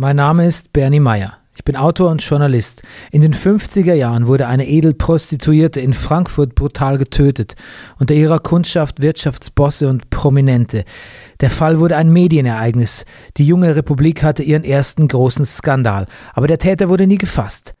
Mein 0.00 0.16
Name 0.16 0.46
ist 0.46 0.72
Bernie 0.72 0.98
Meyer. 0.98 1.36
Ich 1.54 1.62
bin 1.62 1.76
Autor 1.76 2.10
und 2.10 2.22
Journalist. 2.22 2.80
In 3.10 3.20
den 3.20 3.34
50er 3.34 3.92
Jahren 3.92 4.26
wurde 4.26 4.46
eine 4.46 4.66
Edelprostituierte 4.66 5.78
in 5.80 5.92
Frankfurt 5.92 6.54
brutal 6.54 6.96
getötet. 6.96 7.54
Unter 7.98 8.14
ihrer 8.14 8.38
Kundschaft 8.38 9.02
Wirtschaftsbosse 9.02 9.90
und 9.90 10.08
Prominente. 10.08 10.86
Der 11.40 11.50
Fall 11.50 11.80
wurde 11.80 11.98
ein 11.98 12.10
Medienereignis. 12.10 13.04
Die 13.36 13.44
junge 13.44 13.76
Republik 13.76 14.22
hatte 14.22 14.42
ihren 14.42 14.64
ersten 14.64 15.06
großen 15.06 15.44
Skandal. 15.44 16.06
Aber 16.32 16.46
der 16.46 16.58
Täter 16.58 16.88
wurde 16.88 17.06
nie 17.06 17.18
gefasst. 17.18 17.74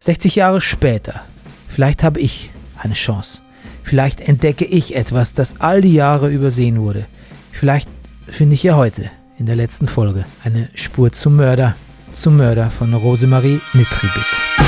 60 0.00 0.36
Jahre 0.36 0.62
später. 0.62 1.26
Vielleicht 1.68 2.02
habe 2.02 2.20
ich 2.20 2.50
eine 2.78 2.94
Chance. 2.94 3.42
Vielleicht 3.82 4.22
entdecke 4.22 4.64
ich 4.64 4.96
etwas, 4.96 5.34
das 5.34 5.60
all 5.60 5.82
die 5.82 5.92
Jahre 5.92 6.30
übersehen 6.30 6.80
wurde. 6.80 7.04
Vielleicht 7.52 7.90
finde 8.30 8.54
ich 8.54 8.62
ja 8.62 8.76
heute 8.76 9.10
in 9.40 9.46
der 9.46 9.56
letzten 9.56 9.88
Folge 9.88 10.26
eine 10.44 10.68
Spur 10.74 11.10
zum 11.12 11.36
Mörder, 11.36 11.74
zum 12.12 12.36
Mörder 12.36 12.70
von 12.70 12.92
Rosemarie 12.92 13.60
Nitribit. 13.72 14.59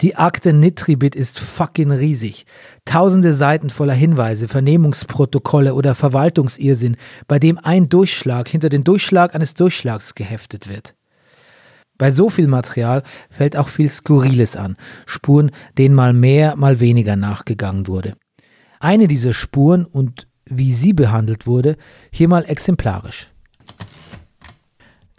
Die 0.00 0.16
Akte 0.16 0.54
Nitribit 0.54 1.14
ist 1.14 1.38
fucking 1.38 1.90
riesig. 1.90 2.46
Tausende 2.86 3.34
Seiten 3.34 3.68
voller 3.68 3.92
Hinweise, 3.92 4.48
Vernehmungsprotokolle 4.48 5.74
oder 5.74 5.94
Verwaltungsirrsinn, 5.94 6.96
bei 7.28 7.38
dem 7.38 7.58
ein 7.58 7.90
Durchschlag 7.90 8.48
hinter 8.48 8.70
den 8.70 8.82
Durchschlag 8.82 9.34
eines 9.34 9.52
Durchschlags 9.52 10.14
geheftet 10.14 10.68
wird. 10.68 10.94
Bei 11.98 12.10
so 12.10 12.30
viel 12.30 12.46
Material 12.46 13.02
fällt 13.28 13.58
auch 13.58 13.68
viel 13.68 13.90
Skurriles 13.90 14.56
an, 14.56 14.76
Spuren, 15.04 15.50
denen 15.76 15.94
mal 15.94 16.14
mehr, 16.14 16.56
mal 16.56 16.80
weniger 16.80 17.14
nachgegangen 17.14 17.86
wurde. 17.86 18.16
Eine 18.78 19.06
dieser 19.06 19.34
Spuren 19.34 19.84
und 19.84 20.26
wie 20.46 20.72
sie 20.72 20.94
behandelt 20.94 21.46
wurde, 21.46 21.76
hier 22.10 22.28
mal 22.28 22.46
exemplarisch. 22.46 23.26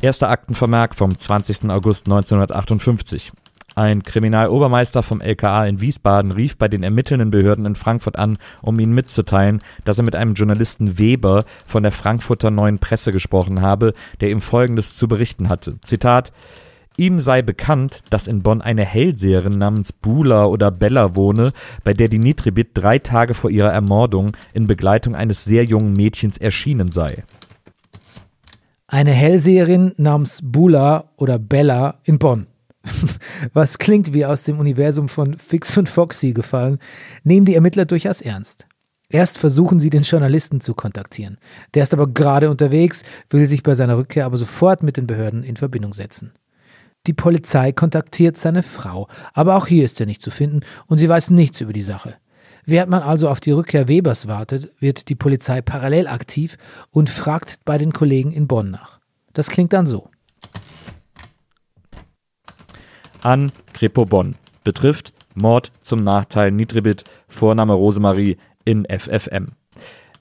Erster 0.02 0.30
Aktenvermerk 0.30 0.96
vom 0.96 1.16
20. 1.16 1.70
August 1.70 2.08
1958. 2.08 3.32
Ein 3.76 4.04
Kriminalobermeister 4.04 5.02
vom 5.02 5.22
LKA 5.22 5.66
in 5.66 5.80
Wiesbaden 5.80 6.34
rief 6.34 6.58
bei 6.58 6.68
den 6.68 6.84
ermittelnden 6.84 7.32
Behörden 7.32 7.66
in 7.66 7.76
Frankfurt 7.76 8.20
an, 8.20 8.38
um 8.62 8.78
ihnen 8.78 8.94
mitzuteilen, 8.94 9.60
dass 9.86 9.98
er 9.98 10.04
mit 10.04 10.16
einem 10.16 10.34
Journalisten 10.34 10.98
Weber 10.98 11.46
von 11.66 11.84
der 11.84 11.94
Frankfurter 11.94 12.52
Neuen 12.52 12.80
Presse 12.80 13.12
gesprochen 13.12 13.62
habe, 13.62 13.94
der 14.20 14.30
ihm 14.30 14.42
Folgendes 14.42 14.98
zu 14.98 15.08
berichten 15.08 15.48
hatte. 15.50 15.80
Zitat 15.82 16.34
Ihm 16.98 17.20
sei 17.20 17.42
bekannt, 17.42 18.02
dass 18.10 18.28
in 18.28 18.44
Bonn 18.44 18.62
eine 18.62 18.84
Hellseherin 18.84 19.58
namens 19.58 19.94
Bula 19.94 20.44
oder 20.44 20.72
Bella 20.72 21.16
wohne, 21.16 21.52
bei 21.86 21.94
der 21.94 22.10
die 22.10 22.20
Nitribit 22.20 22.72
drei 22.74 23.00
Tage 23.00 23.34
vor 23.34 23.50
ihrer 23.50 23.72
Ermordung 23.72 24.34
in 24.54 24.68
Begleitung 24.68 25.16
eines 25.16 25.46
sehr 25.46 25.64
jungen 25.64 25.94
Mädchens 25.94 26.38
erschienen 26.38 26.92
sei. 26.92 27.24
Eine 28.88 29.12
Hellseherin 29.12 29.94
namens 29.96 30.42
Bula 30.44 31.06
oder 31.16 31.40
Bella 31.40 31.96
in 32.04 32.20
Bonn. 32.20 32.48
was 33.54 33.78
klingt 33.78 34.14
wie 34.14 34.26
aus 34.26 34.44
dem 34.44 34.60
Universum 34.60 35.10
von 35.10 35.38
Fix 35.38 35.78
und 35.78 35.90
Foxy 35.90 36.34
gefallen, 36.34 36.80
nehmen 37.24 37.46
die 37.46 37.56
Ermittler 37.56 37.86
durchaus 37.86 38.22
ernst. 38.22 38.66
Erst 39.10 39.38
versuchen 39.38 39.80
sie, 39.80 39.90
den 39.90 40.04
Journalisten 40.04 40.62
zu 40.62 40.74
kontaktieren. 40.74 41.38
Der 41.74 41.84
ist 41.84 41.94
aber 41.94 42.08
gerade 42.08 42.50
unterwegs, 42.50 43.04
will 43.30 43.48
sich 43.48 43.62
bei 43.62 43.76
seiner 43.76 43.98
Rückkehr 43.98 44.26
aber 44.26 44.38
sofort 44.38 44.84
mit 44.84 44.96
den 44.96 45.06
Behörden 45.06 45.44
in 45.44 45.58
Verbindung 45.58 45.94
setzen. 45.94 46.32
Die 47.08 47.14
Polizei 47.14 47.72
kontaktiert 47.72 48.38
seine 48.38 48.64
Frau, 48.64 49.08
aber 49.34 49.58
auch 49.58 49.68
hier 49.68 49.84
ist 49.84 50.00
er 50.00 50.06
nicht 50.06 50.22
zu 50.22 50.32
finden 50.32 50.62
und 50.88 51.00
sie 51.00 51.10
weiß 51.10 51.32
nichts 51.32 51.60
über 51.60 51.74
die 51.74 51.82
Sache. 51.82 52.16
Während 52.64 52.92
man 52.92 53.02
also 53.02 53.28
auf 53.28 53.40
die 53.40 53.52
Rückkehr 53.52 53.88
Webers 53.88 54.28
wartet, 54.28 54.70
wird 54.80 55.10
die 55.10 55.16
Polizei 55.16 55.62
parallel 55.62 56.08
aktiv 56.08 56.58
und 56.92 57.10
fragt 57.10 57.58
bei 57.66 57.78
den 57.80 57.92
Kollegen 57.92 58.32
in 58.32 58.48
Bonn 58.48 58.70
nach. 58.70 59.00
Das 59.34 59.48
klingt 59.48 59.74
dann 59.74 59.88
so 59.88 60.10
an 63.24 63.52
Kripo 63.74 64.06
Bonn. 64.06 64.36
Betrifft 64.64 65.14
Mord 65.36 65.72
zum 65.82 66.00
Nachteil 66.00 66.52
Nitribit, 66.52 67.04
Vorname 67.28 67.74
Rosemarie 67.74 68.38
in 68.66 68.86
FFM. 68.86 69.54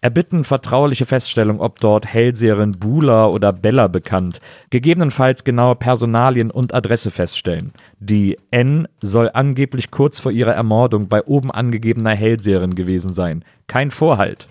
Erbitten 0.02 0.44
vertrauliche 0.44 1.04
Feststellung, 1.04 1.60
ob 1.60 1.78
dort 1.78 2.06
Hellseherin 2.06 2.72
Bula 2.72 3.26
oder 3.26 3.52
Bella 3.52 3.86
bekannt, 3.86 4.40
gegebenenfalls 4.70 5.44
genaue 5.44 5.76
Personalien 5.76 6.50
und 6.50 6.72
Adresse 6.72 7.10
feststellen. 7.10 7.72
Die 7.98 8.38
N 8.50 8.88
soll 9.00 9.30
angeblich 9.34 9.90
kurz 9.90 10.18
vor 10.18 10.32
ihrer 10.32 10.52
Ermordung 10.52 11.08
bei 11.08 11.22
oben 11.24 11.50
angegebener 11.50 12.16
Hellseherin 12.16 12.74
gewesen 12.74 13.12
sein. 13.12 13.44
Kein 13.66 13.90
Vorhalt. 13.90 14.48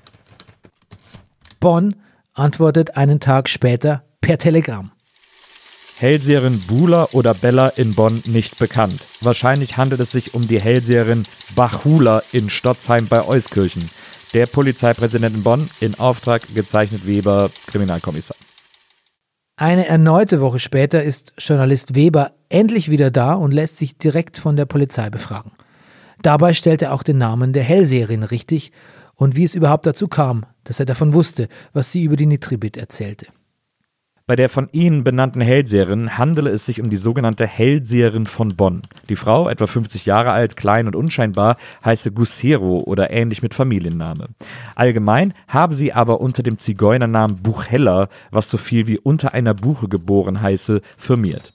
Bonn 1.60 1.96
antwortet 2.36 2.96
einen 2.96 3.20
Tag 3.20 3.50
später 3.50 4.04
per 4.22 4.38
Telegramm. 4.38 4.92
Hellseherin 6.00 6.62
Bula 6.62 7.10
oder 7.12 7.34
Bella 7.34 7.68
in 7.68 7.94
Bonn 7.94 8.24
nicht 8.26 8.58
bekannt. 8.58 9.02
Wahrscheinlich 9.20 9.76
handelt 9.76 10.00
es 10.00 10.14
sich 10.14 10.34
um 10.34 10.48
die 10.48 10.62
Hellseherin 10.62 11.24
Bachula 11.58 12.24
in 12.32 12.50
Stotzheim 12.50 13.08
bei 13.08 13.28
Euskirchen. 13.28 13.90
Der 14.34 14.46
Polizeipräsident 14.46 15.36
in 15.36 15.44
Bonn 15.44 15.70
in 15.82 16.00
Auftrag 16.00 16.42
gezeichnet 16.56 17.06
Weber, 17.06 17.52
Kriminalkommissar. 17.68 18.38
Eine 19.58 19.88
erneute 19.88 20.40
Woche 20.40 20.60
später 20.60 21.04
ist 21.04 21.34
Journalist 21.38 21.96
Weber 21.96 22.32
endlich 22.48 22.90
wieder 22.90 23.12
da 23.12 23.34
und 23.34 23.52
lässt 23.52 23.76
sich 23.76 23.98
direkt 23.98 24.38
von 24.38 24.56
der 24.56 24.66
Polizei 24.66 25.10
befragen. 25.10 25.52
Dabei 26.22 26.54
stellt 26.54 26.82
er 26.82 26.94
auch 26.94 27.04
den 27.04 27.18
Namen 27.18 27.52
der 27.52 27.64
Hellseherin 27.64 28.24
richtig 28.24 28.72
und 29.16 29.36
wie 29.36 29.44
es 29.44 29.54
überhaupt 29.54 29.86
dazu 29.86 30.08
kam, 30.08 30.46
dass 30.64 30.80
er 30.80 30.86
davon 30.86 31.14
wusste, 31.14 31.50
was 31.74 31.92
sie 31.92 32.04
über 32.04 32.16
die 32.16 32.26
Nitribit 32.26 32.78
erzählte. 32.78 33.28
Bei 34.30 34.36
der 34.36 34.48
von 34.48 34.70
Ihnen 34.74 35.04
benannten 35.04 35.42
Hellseherin 35.42 36.20
handele 36.20 36.52
es 36.52 36.64
sich 36.64 36.80
um 36.80 36.92
die 36.92 36.98
sogenannte 36.98 37.48
Hellseherin 37.48 38.28
von 38.28 38.50
Bonn. 38.50 38.84
Die 39.10 39.16
Frau, 39.16 39.50
etwa 39.50 39.66
50 39.66 40.06
Jahre 40.06 40.34
alt, 40.34 40.56
klein 40.56 40.86
und 40.86 40.96
unscheinbar, 40.96 41.58
heiße 41.84 42.12
Gussero 42.12 42.78
oder 42.78 43.12
ähnlich 43.12 43.42
mit 43.42 43.56
Familienname. 43.56 44.28
Allgemein 44.76 45.34
habe 45.48 45.74
sie 45.74 45.94
aber 45.94 46.22
unter 46.22 46.44
dem 46.44 46.60
Zigeunernamen 46.60 47.38
Buchheller, 47.42 48.08
was 48.30 48.52
so 48.52 48.60
viel 48.60 48.86
wie 48.86 49.00
unter 49.00 49.34
einer 49.34 49.56
Buche 49.56 49.88
geboren 49.88 50.44
heiße, 50.44 50.82
firmiert. 50.96 51.52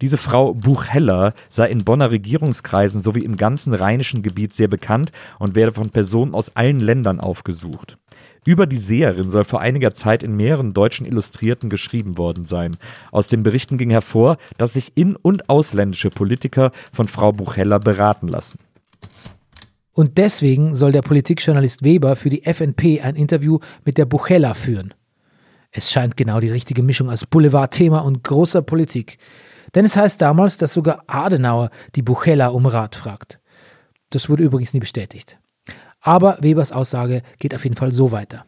Diese 0.00 0.18
Frau 0.18 0.54
Buchheller 0.54 1.34
sei 1.48 1.66
in 1.66 1.84
Bonner 1.84 2.12
Regierungskreisen 2.12 3.02
sowie 3.02 3.24
im 3.24 3.36
ganzen 3.36 3.74
rheinischen 3.74 4.22
Gebiet 4.22 4.54
sehr 4.54 4.68
bekannt 4.68 5.10
und 5.40 5.56
werde 5.56 5.72
von 5.72 5.90
Personen 5.90 6.32
aus 6.32 6.54
allen 6.54 6.78
Ländern 6.78 7.18
aufgesucht. 7.18 7.98
Über 8.46 8.66
die 8.66 8.78
Seherin 8.78 9.30
soll 9.30 9.44
vor 9.44 9.60
einiger 9.60 9.92
Zeit 9.92 10.22
in 10.22 10.34
mehreren 10.34 10.72
deutschen 10.72 11.06
Illustrierten 11.06 11.68
geschrieben 11.68 12.16
worden 12.16 12.46
sein. 12.46 12.76
Aus 13.12 13.28
den 13.28 13.42
Berichten 13.42 13.76
ging 13.76 13.90
hervor, 13.90 14.38
dass 14.56 14.72
sich 14.72 14.92
in- 14.94 15.16
und 15.16 15.50
ausländische 15.50 16.10
Politiker 16.10 16.72
von 16.92 17.06
Frau 17.06 17.32
Bucheller 17.32 17.78
beraten 17.78 18.28
lassen. 18.28 18.58
Und 19.92 20.16
deswegen 20.18 20.74
soll 20.74 20.92
der 20.92 21.02
Politikjournalist 21.02 21.84
Weber 21.84 22.16
für 22.16 22.30
die 22.30 22.44
FNP 22.44 23.02
ein 23.02 23.16
Interview 23.16 23.58
mit 23.84 23.98
der 23.98 24.06
Buchella 24.06 24.54
führen. 24.54 24.94
Es 25.72 25.90
scheint 25.90 26.16
genau 26.16 26.40
die 26.40 26.50
richtige 26.50 26.82
Mischung 26.82 27.10
aus 27.10 27.26
Boulevardthema 27.26 28.00
und 28.00 28.24
großer 28.24 28.62
Politik. 28.62 29.18
Denn 29.74 29.84
es 29.84 29.96
heißt 29.96 30.20
damals, 30.20 30.56
dass 30.56 30.72
sogar 30.72 31.04
Adenauer 31.06 31.70
die 31.94 32.02
Buchella 32.02 32.48
um 32.48 32.66
Rat 32.66 32.96
fragt. 32.96 33.40
Das 34.10 34.28
wurde 34.28 34.42
übrigens 34.42 34.74
nie 34.74 34.80
bestätigt. 34.80 35.39
Aber 36.00 36.38
Webers 36.40 36.72
Aussage 36.72 37.22
geht 37.38 37.54
auf 37.54 37.64
jeden 37.64 37.76
Fall 37.76 37.92
so 37.92 38.12
weiter. 38.12 38.44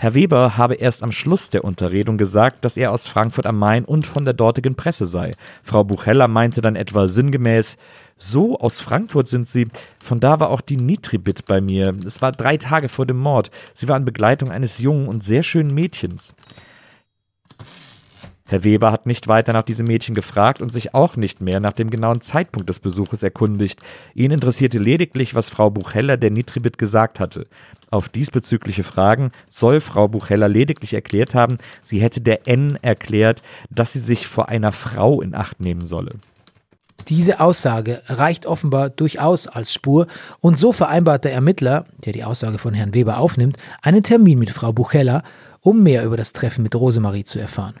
Herr 0.00 0.14
Weber 0.14 0.56
habe 0.56 0.76
erst 0.76 1.02
am 1.02 1.10
Schluss 1.10 1.50
der 1.50 1.64
Unterredung 1.64 2.18
gesagt, 2.18 2.64
dass 2.64 2.76
er 2.76 2.92
aus 2.92 3.08
Frankfurt 3.08 3.46
am 3.46 3.58
Main 3.58 3.84
und 3.84 4.06
von 4.06 4.24
der 4.24 4.32
dortigen 4.32 4.76
Presse 4.76 5.06
sei. 5.06 5.32
Frau 5.64 5.82
Buchheller 5.82 6.28
meinte 6.28 6.60
dann 6.60 6.76
etwa 6.76 7.08
sinngemäß, 7.08 7.78
so 8.16 8.56
aus 8.58 8.78
Frankfurt 8.78 9.26
sind 9.26 9.48
Sie. 9.48 9.66
Von 10.02 10.20
da 10.20 10.38
war 10.38 10.50
auch 10.50 10.60
die 10.60 10.76
Nitribit 10.76 11.46
bei 11.46 11.60
mir. 11.60 11.92
Es 12.06 12.22
war 12.22 12.30
drei 12.30 12.56
Tage 12.56 12.88
vor 12.88 13.06
dem 13.06 13.18
Mord. 13.18 13.50
Sie 13.74 13.88
war 13.88 13.96
in 13.96 14.04
Begleitung 14.04 14.52
eines 14.52 14.78
jungen 14.78 15.08
und 15.08 15.24
sehr 15.24 15.42
schönen 15.42 15.74
Mädchens. 15.74 16.32
Herr 18.50 18.64
Weber 18.64 18.90
hat 18.90 19.04
nicht 19.06 19.28
weiter 19.28 19.52
nach 19.52 19.62
diesem 19.62 19.86
Mädchen 19.86 20.14
gefragt 20.14 20.62
und 20.62 20.72
sich 20.72 20.94
auch 20.94 21.16
nicht 21.16 21.42
mehr 21.42 21.60
nach 21.60 21.74
dem 21.74 21.90
genauen 21.90 22.22
Zeitpunkt 22.22 22.68
des 22.70 22.80
Besuches 22.80 23.22
erkundigt. 23.22 23.80
Ihn 24.14 24.30
interessierte 24.30 24.78
lediglich, 24.78 25.34
was 25.34 25.50
Frau 25.50 25.68
Buchheller 25.68 26.16
der 26.16 26.30
Nitribit 26.30 26.78
gesagt 26.78 27.20
hatte. 27.20 27.46
Auf 27.90 28.08
diesbezügliche 28.08 28.84
Fragen 28.84 29.32
soll 29.50 29.80
Frau 29.80 30.08
Buchheller 30.08 30.48
lediglich 30.48 30.94
erklärt 30.94 31.34
haben, 31.34 31.58
sie 31.84 32.00
hätte 32.00 32.22
der 32.22 32.48
N 32.48 32.78
erklärt, 32.80 33.42
dass 33.68 33.92
sie 33.92 34.00
sich 34.00 34.26
vor 34.26 34.48
einer 34.48 34.72
Frau 34.72 35.20
in 35.20 35.34
Acht 35.34 35.60
nehmen 35.60 35.84
solle. 35.84 36.12
Diese 37.08 37.40
Aussage 37.40 38.02
reicht 38.06 38.46
offenbar 38.46 38.88
durchaus 38.88 39.46
als 39.46 39.74
Spur 39.74 40.06
und 40.40 40.58
so 40.58 40.72
vereinbart 40.72 41.24
der 41.24 41.32
Ermittler, 41.32 41.84
der 42.04 42.14
die 42.14 42.24
Aussage 42.24 42.58
von 42.58 42.72
Herrn 42.72 42.94
Weber 42.94 43.18
aufnimmt, 43.18 43.58
einen 43.82 44.02
Termin 44.02 44.38
mit 44.38 44.50
Frau 44.50 44.72
Buchella, 44.72 45.22
um 45.60 45.82
mehr 45.82 46.04
über 46.04 46.16
das 46.16 46.32
Treffen 46.32 46.62
mit 46.62 46.74
Rosemarie 46.74 47.24
zu 47.24 47.38
erfahren. 47.38 47.74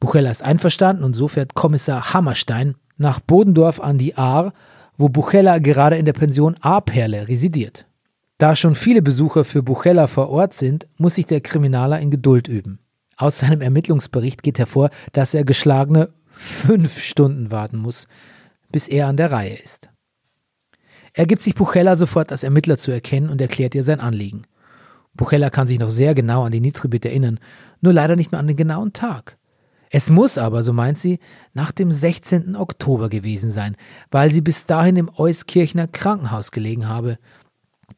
Buchella 0.00 0.30
ist 0.30 0.42
einverstanden 0.42 1.04
und 1.04 1.14
so 1.14 1.28
fährt 1.28 1.54
Kommissar 1.54 2.14
Hammerstein 2.14 2.74
nach 2.96 3.20
Bodendorf 3.20 3.80
an 3.80 3.98
die 3.98 4.16
Ahr, 4.16 4.52
wo 4.96 5.08
Buchella 5.08 5.58
gerade 5.58 5.96
in 5.96 6.06
der 6.06 6.14
Pension 6.14 6.54
A-Perle 6.60 7.28
residiert. 7.28 7.86
Da 8.38 8.56
schon 8.56 8.74
viele 8.74 9.02
Besucher 9.02 9.44
für 9.44 9.62
Buchella 9.62 10.06
vor 10.06 10.30
Ort 10.30 10.54
sind, 10.54 10.86
muss 10.96 11.16
sich 11.16 11.26
der 11.26 11.42
Kriminaler 11.42 12.00
in 12.00 12.10
Geduld 12.10 12.48
üben. 12.48 12.78
Aus 13.16 13.38
seinem 13.38 13.60
Ermittlungsbericht 13.60 14.42
geht 14.42 14.58
hervor, 14.58 14.88
dass 15.12 15.34
er 15.34 15.44
geschlagene 15.44 16.08
fünf 16.30 17.00
Stunden 17.00 17.50
warten 17.50 17.76
muss, 17.76 18.08
bis 18.72 18.88
er 18.88 19.08
an 19.08 19.18
der 19.18 19.30
Reihe 19.30 19.56
ist. 19.56 19.90
Er 21.12 21.26
gibt 21.26 21.42
sich 21.42 21.54
Buchella 21.54 21.96
sofort 21.96 22.32
als 22.32 22.44
Ermittler 22.44 22.78
zu 22.78 22.90
erkennen 22.90 23.28
und 23.28 23.40
erklärt 23.42 23.74
ihr 23.74 23.82
sein 23.82 24.00
Anliegen. 24.00 24.46
Buchella 25.12 25.50
kann 25.50 25.66
sich 25.66 25.78
noch 25.78 25.90
sehr 25.90 26.14
genau 26.14 26.44
an 26.44 26.52
die 26.52 26.60
Nitribit 26.60 27.04
erinnern, 27.04 27.40
nur 27.82 27.92
leider 27.92 28.16
nicht 28.16 28.32
mehr 28.32 28.38
an 28.38 28.46
den 28.46 28.56
genauen 28.56 28.94
Tag. 28.94 29.36
Es 29.90 30.08
muss 30.08 30.38
aber, 30.38 30.62
so 30.62 30.72
meint 30.72 30.98
sie, 30.98 31.18
nach 31.52 31.72
dem 31.72 31.92
16. 31.92 32.56
Oktober 32.56 33.08
gewesen 33.08 33.50
sein, 33.50 33.76
weil 34.10 34.30
sie 34.30 34.40
bis 34.40 34.64
dahin 34.66 34.96
im 34.96 35.10
Euskirchner 35.16 35.88
Krankenhaus 35.88 36.52
gelegen 36.52 36.88
habe 36.88 37.18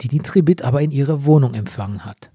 die 0.01 0.09
die 0.09 0.21
Tribit 0.21 0.63
aber 0.63 0.81
in 0.81 0.91
ihrer 0.91 1.25
Wohnung 1.25 1.55
empfangen 1.55 2.05
hat. 2.05 2.31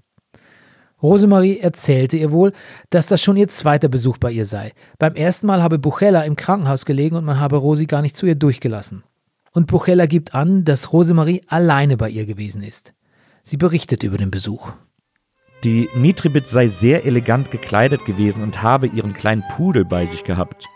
Rosemarie 1.00 1.58
erzählte 1.58 2.16
ihr 2.16 2.32
wohl, 2.32 2.52
dass 2.90 3.06
das 3.06 3.22
schon 3.22 3.36
ihr 3.36 3.48
zweiter 3.48 3.88
Besuch 3.88 4.18
bei 4.18 4.32
ihr 4.32 4.46
sei. 4.46 4.72
Beim 4.98 5.14
ersten 5.14 5.46
Mal 5.46 5.62
habe 5.62 5.78
Buchella 5.78 6.22
im 6.22 6.34
Krankenhaus 6.34 6.84
gelegen 6.84 7.14
und 7.14 7.24
man 7.24 7.38
habe 7.38 7.56
Rosi 7.56 7.86
gar 7.86 8.02
nicht 8.02 8.16
zu 8.16 8.26
ihr 8.26 8.34
durchgelassen. 8.34 9.04
Und 9.52 9.68
Buchella 9.68 10.06
gibt 10.06 10.34
an, 10.34 10.64
dass 10.64 10.92
Rosemarie 10.92 11.42
alleine 11.46 11.96
bei 11.96 12.10
ihr 12.10 12.26
gewesen 12.26 12.62
ist. 12.62 12.94
Sie 13.44 13.56
berichtet 13.56 14.02
über 14.02 14.18
den 14.18 14.32
Besuch. 14.32 14.72
Die 15.64 15.88
Nitribit 15.96 16.48
sei 16.48 16.68
sehr 16.68 17.04
elegant 17.04 17.50
gekleidet 17.50 18.04
gewesen 18.04 18.42
und 18.42 18.62
habe 18.62 18.86
ihren 18.86 19.12
kleinen 19.12 19.42
Pudel 19.56 19.84
bei 19.84 20.06
sich 20.06 20.22
gehabt. 20.22 20.68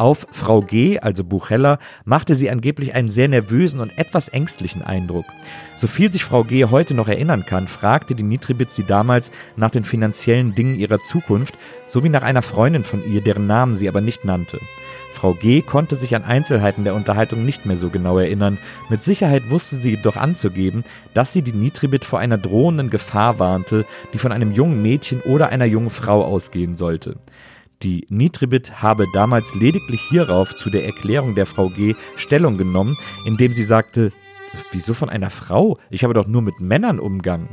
Auf 0.00 0.26
Frau 0.30 0.62
G., 0.62 0.98
also 0.98 1.24
Buchheller, 1.24 1.78
machte 2.06 2.34
sie 2.34 2.48
angeblich 2.48 2.94
einen 2.94 3.10
sehr 3.10 3.28
nervösen 3.28 3.80
und 3.80 3.98
etwas 3.98 4.30
ängstlichen 4.30 4.80
Eindruck. 4.80 5.26
So 5.76 5.88
viel 5.88 6.10
sich 6.10 6.24
Frau 6.24 6.42
G. 6.42 6.64
heute 6.64 6.94
noch 6.94 7.06
erinnern 7.06 7.44
kann, 7.44 7.68
fragte 7.68 8.14
die 8.14 8.22
Nitribit 8.22 8.72
sie 8.72 8.84
damals 8.84 9.30
nach 9.56 9.70
den 9.70 9.84
finanziellen 9.84 10.54
Dingen 10.54 10.78
ihrer 10.78 11.00
Zukunft 11.00 11.58
sowie 11.86 12.08
nach 12.08 12.22
einer 12.22 12.40
Freundin 12.40 12.82
von 12.82 13.04
ihr, 13.12 13.20
deren 13.20 13.46
Namen 13.46 13.74
sie 13.74 13.90
aber 13.90 14.00
nicht 14.00 14.24
nannte. 14.24 14.58
Frau 15.12 15.34
G. 15.34 15.60
konnte 15.60 15.96
sich 15.96 16.16
an 16.16 16.24
Einzelheiten 16.24 16.84
der 16.84 16.94
Unterhaltung 16.94 17.44
nicht 17.44 17.66
mehr 17.66 17.76
so 17.76 17.90
genau 17.90 18.16
erinnern. 18.16 18.56
Mit 18.88 19.04
Sicherheit 19.04 19.50
wusste 19.50 19.76
sie 19.76 19.90
jedoch 19.90 20.16
anzugeben, 20.16 20.82
dass 21.12 21.34
sie 21.34 21.42
die 21.42 21.52
Nitribit 21.52 22.06
vor 22.06 22.20
einer 22.20 22.38
drohenden 22.38 22.88
Gefahr 22.88 23.38
warnte, 23.38 23.84
die 24.14 24.18
von 24.18 24.32
einem 24.32 24.52
jungen 24.52 24.80
Mädchen 24.80 25.20
oder 25.20 25.50
einer 25.50 25.66
jungen 25.66 25.90
Frau 25.90 26.24
ausgehen 26.24 26.74
sollte. 26.74 27.16
Die 27.82 28.06
Nitribit 28.10 28.82
habe 28.82 29.06
damals 29.14 29.54
lediglich 29.54 30.02
hierauf 30.02 30.54
zu 30.54 30.68
der 30.68 30.84
Erklärung 30.84 31.34
der 31.34 31.46
Frau 31.46 31.70
G. 31.70 31.94
Stellung 32.14 32.58
genommen, 32.58 32.98
indem 33.24 33.54
sie 33.54 33.62
sagte, 33.62 34.12
wieso 34.70 34.92
von 34.92 35.08
einer 35.08 35.30
Frau? 35.30 35.78
Ich 35.88 36.04
habe 36.04 36.12
doch 36.12 36.26
nur 36.26 36.42
mit 36.42 36.60
Männern 36.60 37.00
Umgang. 37.00 37.48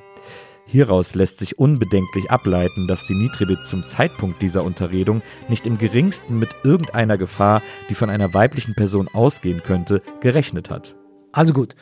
Hieraus 0.65 1.15
lässt 1.15 1.39
sich 1.39 1.57
unbedenklich 1.57 2.29
ableiten, 2.29 2.87
dass 2.89 3.07
die 3.07 3.15
Nitribit 3.15 3.65
zum 3.65 3.85
Zeitpunkt 3.85 4.41
dieser 4.41 4.65
Unterredung 4.65 5.21
nicht 5.47 5.65
im 5.65 5.77
geringsten 5.77 6.37
mit 6.37 6.49
irgendeiner 6.65 7.17
Gefahr, 7.17 7.61
die 7.89 7.95
von 7.95 8.09
einer 8.09 8.33
weiblichen 8.33 8.75
Person 8.75 9.07
ausgehen 9.07 9.63
könnte, 9.63 10.01
gerechnet 10.19 10.69
hat. 10.69 10.97
Also 11.31 11.53
gut. 11.53 11.75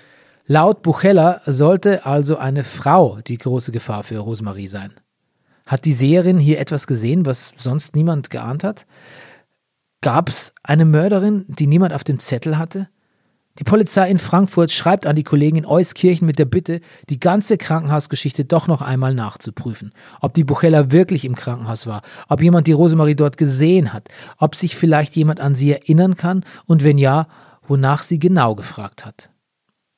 Laut 0.45 0.83
Buchella 0.83 1.41
sollte 1.47 2.05
also 2.05 2.37
eine 2.37 2.63
Frau 2.63 3.17
die 3.25 3.39
große 3.39 3.71
Gefahr 3.71 4.03
für 4.03 4.19
Rosemarie 4.19 4.67
sein. 4.67 4.93
Hat 5.65 5.85
die 5.85 5.93
Seherin 5.93 6.39
hier 6.39 6.59
etwas 6.59 6.85
gesehen, 6.87 7.25
was 7.25 7.53
sonst 7.57 7.95
niemand 7.95 8.29
geahnt 8.29 8.63
hat? 8.63 8.85
Gab 10.01 10.29
es 10.29 10.53
eine 10.61 10.85
Mörderin, 10.85 11.45
die 11.47 11.65
niemand 11.65 11.93
auf 11.93 12.03
dem 12.03 12.19
Zettel 12.19 12.57
hatte? 12.59 12.87
Die 13.57 13.63
Polizei 13.63 14.11
in 14.11 14.19
Frankfurt 14.19 14.71
schreibt 14.71 15.07
an 15.07 15.15
die 15.15 15.23
Kollegen 15.23 15.57
in 15.57 15.65
Euskirchen 15.65 16.27
mit 16.27 16.37
der 16.37 16.45
Bitte, 16.45 16.81
die 17.09 17.19
ganze 17.19 17.57
Krankenhausgeschichte 17.57 18.43
doch 18.43 18.67
noch 18.67 18.81
einmal 18.81 19.13
nachzuprüfen. 19.13 19.93
Ob 20.19 20.33
die 20.33 20.43
Buchella 20.43 20.91
wirklich 20.91 21.23
im 21.23 21.35
Krankenhaus 21.35 21.87
war, 21.87 22.01
ob 22.27 22.41
jemand 22.41 22.67
die 22.67 22.73
Rosemarie 22.73 23.15
dort 23.15 23.37
gesehen 23.37 23.93
hat, 23.93 24.09
ob 24.37 24.55
sich 24.55 24.75
vielleicht 24.75 25.15
jemand 25.15 25.39
an 25.39 25.55
sie 25.55 25.71
erinnern 25.71 26.17
kann 26.17 26.43
und 26.65 26.83
wenn 26.83 26.97
ja, 26.97 27.27
wonach 27.65 28.03
sie 28.03 28.19
genau 28.19 28.55
gefragt 28.55 29.05
hat. 29.05 29.29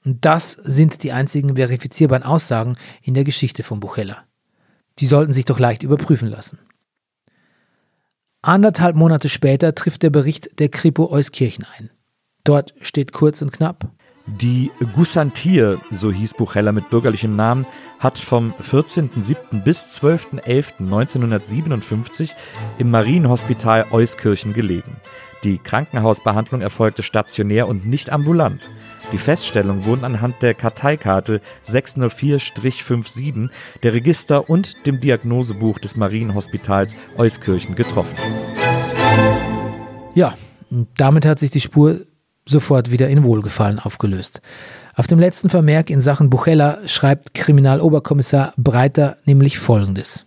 Und 0.06 0.24
das 0.24 0.52
sind 0.52 1.02
die 1.02 1.12
einzigen 1.12 1.56
verifizierbaren 1.56 2.24
Aussagen 2.24 2.74
in 3.02 3.16
der 3.16 3.24
Geschichte 3.24 3.64
von 3.64 3.80
Buchella. 3.80 4.24
Die 5.00 5.08
sollten 5.08 5.34
sich 5.34 5.46
doch 5.46 5.60
leicht 5.60 5.84
überprüfen 5.84 6.30
lassen. 6.30 6.60
Anderthalb 8.42 8.96
Monate 8.96 9.30
später 9.30 9.76
trifft 9.76 10.02
der 10.04 10.10
Bericht 10.10 10.60
der 10.60 10.70
Kripo 10.70 11.12
Euskirchen 11.12 11.66
ein. 11.78 11.90
Dort 12.44 12.74
steht 12.82 13.12
kurz 13.12 13.42
und 13.42 13.52
knapp. 13.52 13.90
Die 14.28 14.72
Gussantier, 14.94 15.82
so 15.90 16.12
hieß 16.12 16.34
Buchheller 16.34 16.74
mit 16.74 16.90
bürgerlichem 16.90 17.34
Namen, 17.36 17.66
hat 18.00 18.20
vom 18.20 18.54
14.07. 18.62 19.64
bis 19.64 19.98
12.11.1957 20.02 22.32
im 22.78 22.92
Marienhospital 22.92 23.86
Euskirchen 23.92 24.54
gelegen. 24.54 24.98
Die 25.46 25.60
Krankenhausbehandlung 25.60 26.60
erfolgte 26.62 27.04
stationär 27.04 27.70
und 27.70 27.88
nicht 27.88 28.10
ambulant. 28.10 28.68
Die 29.14 29.18
Feststellungen 29.18 29.86
wurden 29.86 30.04
anhand 30.04 30.44
der 30.44 30.54
Karteikarte 30.54 31.42
604-57 31.66 33.50
der 33.82 33.94
Register 33.94 34.50
und 34.50 34.86
dem 34.86 35.00
Diagnosebuch 35.00 35.80
des 35.80 35.96
Marienhospitals 35.96 36.98
Euskirchen 37.18 37.76
getroffen. 37.76 38.18
Ja, 40.14 40.34
damit 40.98 41.26
hat 41.26 41.40
sich 41.40 41.52
die 41.52 41.62
Spur 41.62 42.02
sofort 42.46 42.92
wieder 42.92 43.08
in 43.08 43.24
Wohlgefallen 43.24 43.80
aufgelöst. 43.80 44.42
Auf 44.94 45.08
dem 45.08 45.20
letzten 45.20 45.50
Vermerk 45.50 45.90
in 45.90 46.02
Sachen 46.02 46.30
Buchella 46.30 46.80
schreibt 46.88 47.34
Kriminaloberkommissar 47.34 48.54
Breiter 48.58 49.18
nämlich 49.26 49.60
Folgendes. 49.60 50.26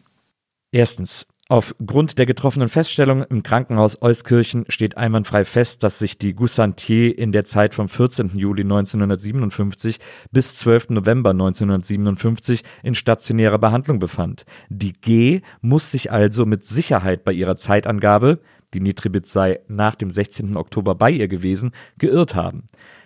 Erstens. 0.72 1.26
Aufgrund 1.50 2.16
der 2.16 2.26
getroffenen 2.26 2.68
Feststellung 2.68 3.24
im 3.24 3.42
Krankenhaus 3.42 4.00
Euskirchen 4.00 4.66
steht 4.68 4.96
einwandfrei 4.96 5.44
fest, 5.44 5.82
dass 5.82 5.98
sich 5.98 6.16
die 6.16 6.32
Goussantier 6.32 7.18
in 7.18 7.32
der 7.32 7.42
Zeit 7.42 7.74
vom 7.74 7.88
14. 7.88 8.38
Juli 8.38 8.62
1957 8.62 9.98
bis 10.30 10.54
12. 10.58 10.90
November 10.90 11.30
1957 11.30 12.62
in 12.84 12.94
stationärer 12.94 13.58
Behandlung 13.58 13.98
befand. 13.98 14.44
Die 14.68 14.92
G 14.92 15.40
muss 15.60 15.90
sich 15.90 16.12
also 16.12 16.46
mit 16.46 16.64
Sicherheit 16.64 17.24
bei 17.24 17.32
ihrer 17.32 17.56
Zeitangabe, 17.56 18.38
die 18.72 18.80
Nitribit 18.80 19.26
sei 19.26 19.58
nach 19.66 19.96
dem 19.96 20.12
16. 20.12 20.56
Oktober 20.56 20.94
bei 20.94 21.10
ihr 21.10 21.26
gewesen, 21.26 21.72
geirrt 21.98 22.36
haben. 22.36 22.62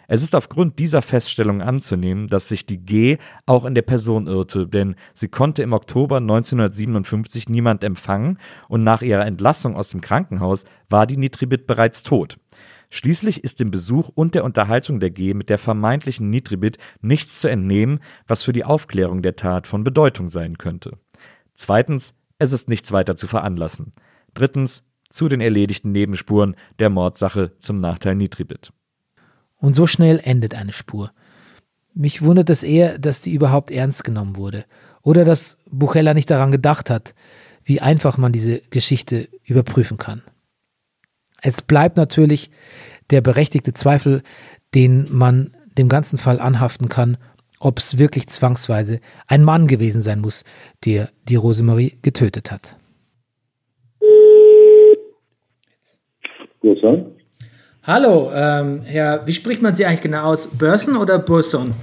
Es 0.09 0.23
ist 0.23 0.35
aufgrund 0.35 0.79
dieser 0.79 1.03
Feststellung 1.03 1.63
anzunehmen, 1.63 2.27
dass 2.27 2.49
sich 2.49 2.67
die 2.67 2.79
G 2.79 3.19
auch 3.47 3.65
in 3.65 3.75
der 3.75 3.83
Person 3.83 4.27
irrte, 4.27 4.67
denn 4.67 4.97
sie 5.13 5.29
konnte 5.29 5.63
im 5.63 5.73
Oktober 5.73 6.19
1957 6.19 7.49
niemand 7.49 7.85
empfangen 7.85 8.39
und 8.69 8.85
nach 8.85 9.03
ihrer 9.03 9.27
Entlassung 9.27 9.77
aus 9.77 9.89
dem 9.89 10.01
Krankenhaus 10.01 10.65
war 10.91 11.07
die 11.07 11.17
Nitribit 11.17 11.67
bereits 11.67 12.03
tot. 12.03 12.39
Schließlich 12.91 13.43
ist 13.43 13.61
dem 13.61 13.71
Besuch 13.71 14.11
und 14.15 14.35
der 14.35 14.45
Unterhaltung 14.45 15.01
der 15.01 15.11
G 15.11 15.35
mit 15.35 15.51
der 15.51 15.59
vermeintlichen 15.59 16.31
Nitribit 16.31 16.79
nichts 17.01 17.41
zu 17.41 17.49
entnehmen, 17.49 18.01
was 18.29 18.45
für 18.45 18.53
die 18.53 18.65
Aufklärung 18.65 19.23
der 19.23 19.37
Tat 19.37 19.67
von 19.67 19.83
Bedeutung 19.83 20.29
sein 20.29 20.59
könnte. 20.59 20.99
Zweitens, 21.55 22.15
es 22.39 22.53
ist 22.53 22.69
nichts 22.69 22.93
weiter 22.93 23.17
zu 23.17 23.27
veranlassen. 23.27 23.93
Drittens, 24.35 24.85
zu 25.09 25.29
den 25.29 25.41
erledigten 25.41 25.93
Nebenspuren 25.93 26.57
der 26.79 26.91
Mordsache 26.91 27.53
zum 27.59 27.77
Nachteil 27.77 28.17
Nitribit. 28.17 28.73
Und 29.65 29.73
so 29.73 29.87
schnell 29.87 30.21
endet 30.23 30.55
eine 30.55 30.73
Spur. 30.73 31.11
Mich 31.95 32.21
wundert 32.21 32.51
es 32.51 32.63
eher, 32.63 32.99
dass 32.99 33.23
die 33.23 33.33
überhaupt 33.33 33.71
ernst 33.71 34.05
genommen 34.05 34.37
wurde. 34.37 34.67
Oder 35.01 35.25
dass 35.25 35.57
Buchella 35.71 36.13
nicht 36.13 36.31
daran 36.31 36.51
gedacht 36.51 36.91
hat, 36.91 37.15
wie 37.65 37.81
einfach 37.81 38.19
man 38.19 38.31
diese 38.31 38.61
Geschichte 38.69 39.27
überprüfen 39.43 39.97
kann. 39.97 40.21
Es 41.41 41.63
bleibt 41.63 41.97
natürlich 41.97 42.51
der 43.09 43.23
berechtigte 43.23 43.73
Zweifel, 43.73 44.23
den 44.75 45.07
man 45.11 45.55
dem 45.79 45.89
ganzen 45.89 46.19
Fall 46.19 46.41
anhaften 46.41 46.91
kann, 46.91 47.17
ob 47.59 47.79
es 47.79 47.97
wirklich 47.97 48.27
zwangsweise 48.27 49.01
ein 49.29 49.45
Mann 49.45 49.67
gewesen 49.67 50.03
sein 50.03 50.21
muss, 50.21 50.45
der 50.85 51.09
die 51.27 51.37
Rosemarie 51.37 51.97
getötet 52.03 52.51
hat. 52.53 52.77
Grüße. 56.61 57.04
Hallo, 57.87 58.31
ähm, 58.35 58.81
Herr, 58.83 59.27
wie 59.27 59.35
spricht 59.35 59.61
man 59.61 59.75
Sie 59.75 59.85
eigentlich 59.85 60.01
genau 60.01 60.23
aus? 60.23 60.47
Börsen 60.47 60.97
oder 60.97 61.19
Burson? 61.19 61.75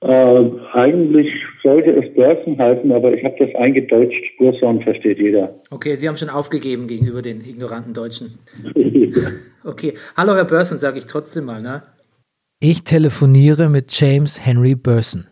Äh, 0.00 0.50
eigentlich 0.72 1.28
sollte 1.62 1.92
es 1.92 2.12
Börsen 2.14 2.58
heißen, 2.58 2.90
aber 2.90 3.12
ich 3.14 3.24
habe 3.24 3.36
das 3.38 3.54
eingedeutscht. 3.54 4.36
Burson 4.38 4.82
versteht 4.82 5.18
jeder. 5.18 5.54
Okay, 5.70 5.94
Sie 5.94 6.08
haben 6.08 6.16
schon 6.16 6.28
aufgegeben 6.28 6.88
gegenüber 6.88 7.22
den 7.22 7.40
ignoranten 7.44 7.94
Deutschen. 7.94 8.38
Okay, 9.64 9.94
hallo 10.16 10.36
Herr 10.36 10.44
Börsen, 10.44 10.78
sage 10.78 10.98
ich 10.98 11.06
trotzdem 11.06 11.46
mal, 11.46 11.60
ne? 11.60 11.82
Ich 12.60 12.84
telefoniere 12.84 13.68
mit 13.68 13.98
James 13.98 14.46
Henry 14.46 14.76
Burson. 14.76 15.26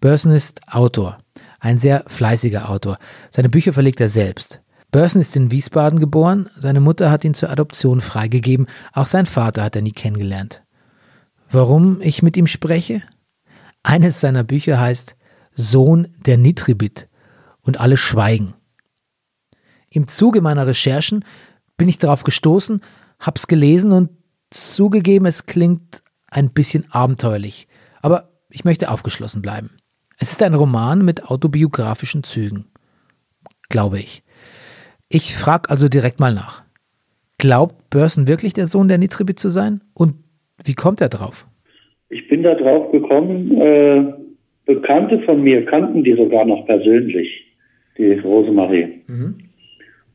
Burson 0.00 0.32
ist 0.32 0.62
Autor, 0.70 1.18
ein 1.60 1.76
sehr 1.76 2.04
fleißiger 2.06 2.70
Autor. 2.70 2.96
Seine 3.30 3.50
Bücher 3.50 3.74
verlegt 3.74 4.00
er 4.00 4.08
selbst. 4.08 4.61
Burson 4.92 5.22
ist 5.22 5.34
in 5.36 5.50
Wiesbaden 5.50 5.98
geboren, 5.98 6.50
seine 6.60 6.80
Mutter 6.80 7.10
hat 7.10 7.24
ihn 7.24 7.32
zur 7.32 7.48
Adoption 7.48 8.02
freigegeben, 8.02 8.66
auch 8.92 9.06
sein 9.06 9.24
Vater 9.24 9.64
hat 9.64 9.74
er 9.74 9.80
nie 9.80 9.92
kennengelernt. 9.92 10.62
Warum 11.50 12.02
ich 12.02 12.22
mit 12.22 12.36
ihm 12.36 12.46
spreche? 12.46 13.02
Eines 13.82 14.20
seiner 14.20 14.44
Bücher 14.44 14.78
heißt 14.78 15.16
Sohn 15.54 16.08
der 16.26 16.36
Nitribit 16.36 17.08
und 17.62 17.80
alle 17.80 17.96
schweigen. 17.96 18.54
Im 19.88 20.08
Zuge 20.08 20.42
meiner 20.42 20.66
Recherchen 20.66 21.24
bin 21.78 21.88
ich 21.88 21.98
darauf 21.98 22.22
gestoßen, 22.22 22.82
hab's 23.18 23.46
gelesen 23.46 23.92
und 23.92 24.10
zugegeben, 24.50 25.24
es 25.24 25.46
klingt 25.46 26.02
ein 26.28 26.50
bisschen 26.50 26.90
abenteuerlich, 26.92 27.66
aber 28.02 28.30
ich 28.50 28.64
möchte 28.64 28.90
aufgeschlossen 28.90 29.40
bleiben. 29.40 29.70
Es 30.18 30.32
ist 30.32 30.42
ein 30.42 30.54
Roman 30.54 31.02
mit 31.02 31.24
autobiografischen 31.24 32.24
Zügen, 32.24 32.66
glaube 33.70 33.98
ich. 33.98 34.22
Ich 35.14 35.34
frage 35.34 35.68
also 35.68 35.88
direkt 35.88 36.20
mal 36.20 36.32
nach. 36.32 36.62
Glaubt 37.36 37.90
Börsen 37.90 38.28
wirklich 38.28 38.54
der 38.54 38.66
Sohn 38.66 38.88
der 38.88 38.96
Nitribit 38.96 39.38
zu 39.38 39.50
sein? 39.50 39.82
Und 39.92 40.14
wie 40.64 40.72
kommt 40.72 41.02
er 41.02 41.10
drauf? 41.10 41.46
Ich 42.08 42.26
bin 42.28 42.42
da 42.42 42.54
drauf 42.54 42.90
gekommen, 42.92 43.60
äh, 43.60 44.04
Bekannte 44.64 45.18
von 45.20 45.42
mir 45.42 45.66
kannten 45.66 46.02
die 46.02 46.14
sogar 46.14 46.46
noch 46.46 46.64
persönlich, 46.64 47.28
die 47.98 48.12
Rosemarie. 48.12 49.02
Mhm. 49.06 49.34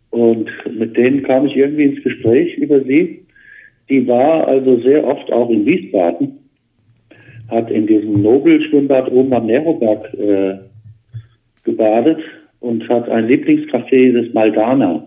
Und 0.09 0.49
mit 0.75 0.97
denen 0.97 1.21
kam 1.21 1.45
ich 1.45 1.55
irgendwie 1.55 1.83
ins 1.83 2.03
Gespräch 2.03 2.57
über 2.57 2.81
sie. 2.81 3.23
Die 3.89 4.07
war 4.07 4.47
also 4.47 4.79
sehr 4.81 5.05
oft 5.05 5.31
auch 5.31 5.51
in 5.51 5.63
Wiesbaden, 5.63 6.39
hat 7.49 7.69
in 7.69 7.85
diesem 7.85 8.23
Nobelschwimmbad 8.23 9.11
oben 9.11 9.31
am 9.33 9.45
Neroberg 9.45 10.11
äh, 10.15 10.57
gebadet 11.63 12.19
und 12.67 12.87
hat 12.89 13.09
ein 13.09 13.27
Lieblingscafé 13.27 14.11
des 14.11 14.33
Maldana. 14.33 15.05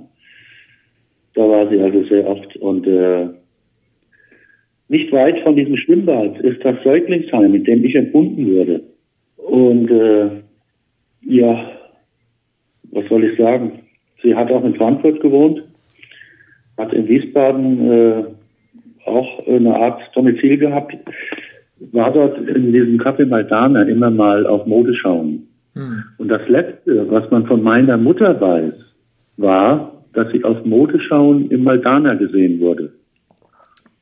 Da 1.35 1.43
war 1.43 1.69
sie 1.69 1.79
also 1.79 2.03
sehr 2.05 2.27
oft. 2.27 2.57
Und 2.57 2.87
äh, 2.87 3.29
nicht 4.89 5.13
weit 5.13 5.39
von 5.41 5.57
diesem 5.57 5.77
Schwimmbad 5.77 6.41
ist 6.41 6.65
das 6.65 6.83
Säuglingsheim, 6.83 7.55
in 7.55 7.65
dem 7.65 7.85
ich 7.85 7.95
entbunden 7.95 8.47
wurde. 8.47 8.83
Und 9.37 9.91
äh, 9.91 10.31
ja, 11.27 11.71
was 12.93 13.05
soll 13.09 13.25
ich 13.25 13.39
sagen? 13.39 13.81
Sie 14.23 14.35
hat 14.35 14.51
auch 14.51 14.65
in 14.65 14.75
Frankfurt 14.75 15.21
gewohnt, 15.21 15.63
hat 16.79 16.93
in 16.95 17.09
Wiesbaden 17.09 17.91
äh, 17.91 18.25
auch 19.05 19.47
eine 19.47 19.75
Art 19.75 20.01
Domizil 20.15 20.57
gehabt, 20.57 20.97
war 21.93 22.13
dort 22.13 22.39
in 22.49 22.73
diesem 22.73 22.99
Café 22.99 23.27
Maldana 23.27 23.83
immer 23.83 24.11
mal 24.11 24.47
auf 24.47 24.67
Modeschauen. 24.67 25.50
Hm. 25.75 26.05
Und 26.19 26.29
das 26.29 26.49
Letzte, 26.49 27.11
was 27.11 27.31
man 27.31 27.47
von 27.47 27.63
meiner 27.63 27.97
Mutter 27.97 28.41
weiß, 28.41 28.75
war, 29.37 30.05
dass 30.13 30.31
sie 30.33 30.45
auf 30.45 30.65
Modeschauen 30.65 31.51
im 31.51 31.65
Maldana 31.65 32.15
gesehen 32.15 32.61
wurde. 32.61 32.93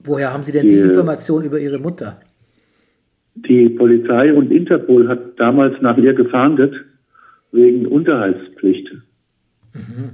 Woher 0.00 0.32
haben 0.32 0.42
Sie 0.42 0.52
denn 0.52 0.68
die, 0.68 0.76
die 0.76 0.80
Information 0.80 1.44
über 1.44 1.58
Ihre 1.58 1.78
Mutter? 1.78 2.20
Die 3.34 3.68
Polizei 3.68 4.32
und 4.32 4.50
Interpol 4.50 5.08
hat 5.08 5.38
damals 5.38 5.80
nach 5.80 5.96
ihr 5.96 6.14
gefahndet 6.14 6.74
wegen 7.52 7.86
Unterhaltspflicht. 7.86 8.90
Mhm. 9.74 10.10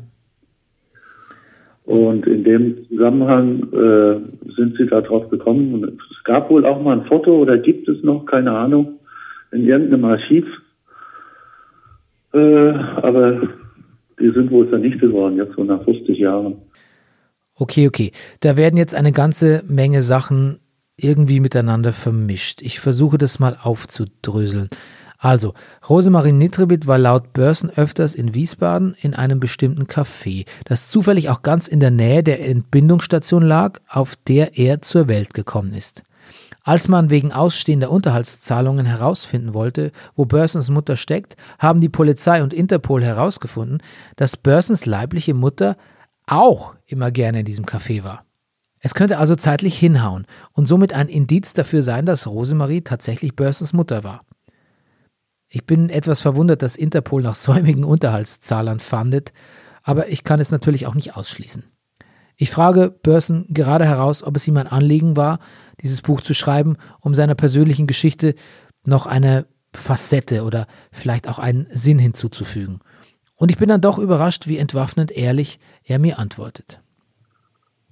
Und 1.84 2.26
in 2.26 2.44
dem 2.44 2.88
Zusammenhang 2.88 3.62
äh, 3.73 4.52
sind 4.56 4.76
sie 4.78 4.87
darauf 4.87 5.28
gekommen. 5.28 5.75
Und 5.75 5.84
es 5.84 6.25
gab 6.25 6.49
wohl 6.50 6.64
auch 6.64 6.82
mal 6.82 6.99
ein 6.99 7.06
Foto 7.06 7.37
oder 7.37 7.58
gibt 7.58 7.88
es 7.88 8.02
noch, 8.02 8.25
keine 8.25 8.52
Ahnung, 8.52 9.00
in 9.52 9.66
irgendeinem 9.66 10.06
Archiv. 10.06 10.46
Äh, 12.35 12.71
aber 13.03 13.43
die 14.21 14.31
sind 14.33 14.50
wohl 14.50 14.69
vernichtet 14.69 15.12
worden, 15.12 15.37
jetzt 15.37 15.55
so 15.55 15.64
nach 15.64 15.83
50 15.85 16.19
Jahren. 16.19 16.57
Okay, 17.57 17.87
okay. 17.87 18.12
Da 18.41 18.57
werden 18.57 18.76
jetzt 18.76 18.95
eine 18.95 19.12
ganze 19.12 19.62
Menge 19.69 20.03
Sachen 20.03 20.59
irgendwie 20.97 21.41
miteinander 21.41 21.93
vermischt. 21.93 22.62
Ich 22.62 22.81
versuche 22.81 23.19
das 23.19 23.38
mal 23.38 23.57
aufzudröseln. 23.62 24.69
Also, 25.19 25.55
Rosemarie 25.88 26.33
Nitribit 26.33 26.87
war 26.87 26.99
laut 26.99 27.33
Börsen 27.33 27.71
öfters 27.71 28.14
in 28.14 28.35
Wiesbaden 28.35 28.95
in 29.00 29.14
einem 29.14 29.41
bestimmten 29.41 29.85
Café, 29.85 30.45
das 30.64 30.91
zufällig 30.91 31.31
auch 31.31 31.43
ganz 31.43 31.67
in 31.67 31.81
der 31.81 31.91
Nähe 31.91 32.23
der 32.23 32.47
Entbindungsstation 32.47 33.43
lag, 33.43 33.81
auf 33.88 34.17
der 34.29 34.59
er 34.59 34.83
zur 34.83 35.09
Welt 35.09 35.33
gekommen 35.33 35.73
ist. 35.73 36.03
Als 36.66 36.88
man 36.88 37.11
wegen 37.11 37.30
ausstehender 37.30 37.90
Unterhaltszahlungen 37.90 38.87
herausfinden 38.87 39.52
wollte, 39.52 39.92
wo 40.16 40.25
Börsens 40.25 40.71
Mutter 40.71 40.97
steckt, 40.97 41.37
haben 41.59 41.78
die 41.78 41.90
Polizei 41.90 42.42
und 42.42 42.54
Interpol 42.54 43.04
herausgefunden, 43.04 43.83
dass 44.16 44.38
Börsens 44.38 44.87
leibliche 44.87 45.35
Mutter 45.35 45.76
auch 46.26 46.75
immer 46.87 47.11
gerne 47.11 47.40
in 47.40 47.44
diesem 47.44 47.66
Café 47.66 48.02
war. 48.02 48.25
Es 48.80 48.94
könnte 48.94 49.18
also 49.18 49.37
zeitlich 49.37 49.78
hinhauen 49.78 50.26
und 50.52 50.66
somit 50.66 50.94
ein 50.94 51.09
Indiz 51.09 51.52
dafür 51.52 51.83
sein, 51.83 52.06
dass 52.06 52.26
Rosemarie 52.26 52.80
tatsächlich 52.80 53.37
Börsens 53.37 53.75
Mutter 53.75 54.02
war. 54.02 54.25
Ich 55.49 55.66
bin 55.66 55.90
etwas 55.90 56.23
verwundert, 56.23 56.62
dass 56.62 56.76
Interpol 56.76 57.23
nach 57.23 57.35
säumigen 57.35 57.85
Unterhaltszahlern 57.85 58.80
fandet, 58.80 59.35
aber 59.83 60.09
ich 60.09 60.25
kann 60.25 60.40
es 60.40 60.50
natürlich 60.50 60.87
auch 60.87 60.94
nicht 60.94 61.14
ausschließen. 61.14 61.64
Ich 62.37 62.50
frage 62.50 62.90
Börsen 62.90 63.47
gerade 63.50 63.85
heraus, 63.85 64.23
ob 64.23 64.37
es 64.37 64.49
ihm 64.49 64.56
ein 64.56 64.66
Anliegen 64.66 65.16
war, 65.16 65.38
dieses 65.85 66.03
Buch 66.03 66.21
zu 66.21 66.35
schreiben, 66.35 66.76
um 67.00 67.14
seiner 67.14 67.37
persönlichen 67.37 67.87
Geschichte 67.87 68.35
noch 68.87 69.07
eine 69.07 69.47
Facette 69.73 70.43
oder 70.43 70.67
vielleicht 70.91 71.29
auch 71.29 71.38
einen 71.38 71.67
Sinn 71.71 71.99
hinzuzufügen. 71.99 72.81
Und 73.37 73.50
ich 73.50 73.59
bin 73.59 73.69
dann 73.69 73.81
doch 73.81 73.99
überrascht, 73.99 74.49
wie 74.49 74.57
entwaffnend 74.57 75.17
ehrlich 75.17 75.59
er 75.87 75.99
mir 75.99 76.19
antwortet. 76.19 76.81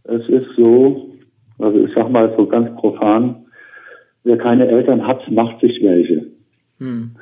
Es 0.05 0.29
ist 0.29 0.47
so, 0.57 1.11
also 1.59 1.85
ich 1.85 1.93
sag 1.95 2.11
mal 2.11 2.33
so 2.37 2.47
ganz 2.47 2.75
profan, 2.77 3.47
wer 4.25 4.39
keine 4.39 4.67
Eltern 4.69 5.07
hat, 5.07 5.31
macht 5.31 5.61
sich 5.61 5.83
welche. 5.83 6.27
Hm. 6.79 7.13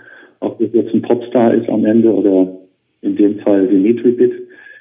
Ob 0.41 0.59
das 0.59 0.73
jetzt 0.73 0.95
ein 0.95 1.03
Popstar 1.03 1.55
ist 1.55 1.69
am 1.69 1.85
Ende 1.85 2.13
oder 2.13 2.61
in 3.03 3.17
dem 3.17 3.41
Fall 3.41 3.67
die 3.67 3.79
Nitribit. 3.79 4.33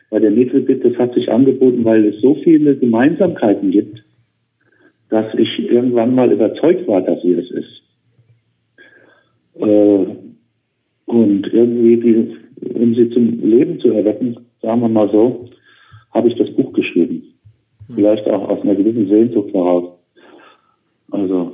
Bei 0.09 0.19
der 0.19 0.31
Nitribit, 0.31 0.83
das 0.83 0.95
hat 0.97 1.13
sich 1.13 1.31
angeboten, 1.31 1.85
weil 1.85 2.05
es 2.05 2.21
so 2.21 2.35
viele 2.43 2.75
Gemeinsamkeiten 2.77 3.71
gibt, 3.71 4.03
dass 5.09 5.33
ich 5.35 5.59
irgendwann 5.59 6.15
mal 6.15 6.31
überzeugt 6.31 6.87
war, 6.87 7.01
dass 7.01 7.21
sie 7.21 7.33
es 7.33 7.51
ist. 7.51 7.81
Äh, 9.55 10.05
und 11.05 11.47
irgendwie 11.53 11.97
die 11.97 12.39
um 12.79 12.93
sie 12.95 13.09
zum 13.09 13.39
Leben 13.41 13.79
zu 13.79 13.91
erwecken, 13.91 14.37
sagen 14.61 14.81
wir 14.81 14.89
mal 14.89 15.09
so, 15.11 15.45
habe 16.13 16.27
ich 16.27 16.35
das 16.35 16.51
Buch 16.51 16.73
geschrieben. 16.73 17.23
Hm. 17.87 17.95
Vielleicht 17.95 18.27
auch 18.27 18.49
aus 18.49 18.61
einer 18.61 18.75
gewissen 18.75 19.07
Sehnsucht 19.07 19.53
heraus. 19.53 19.95
Also 21.11 21.53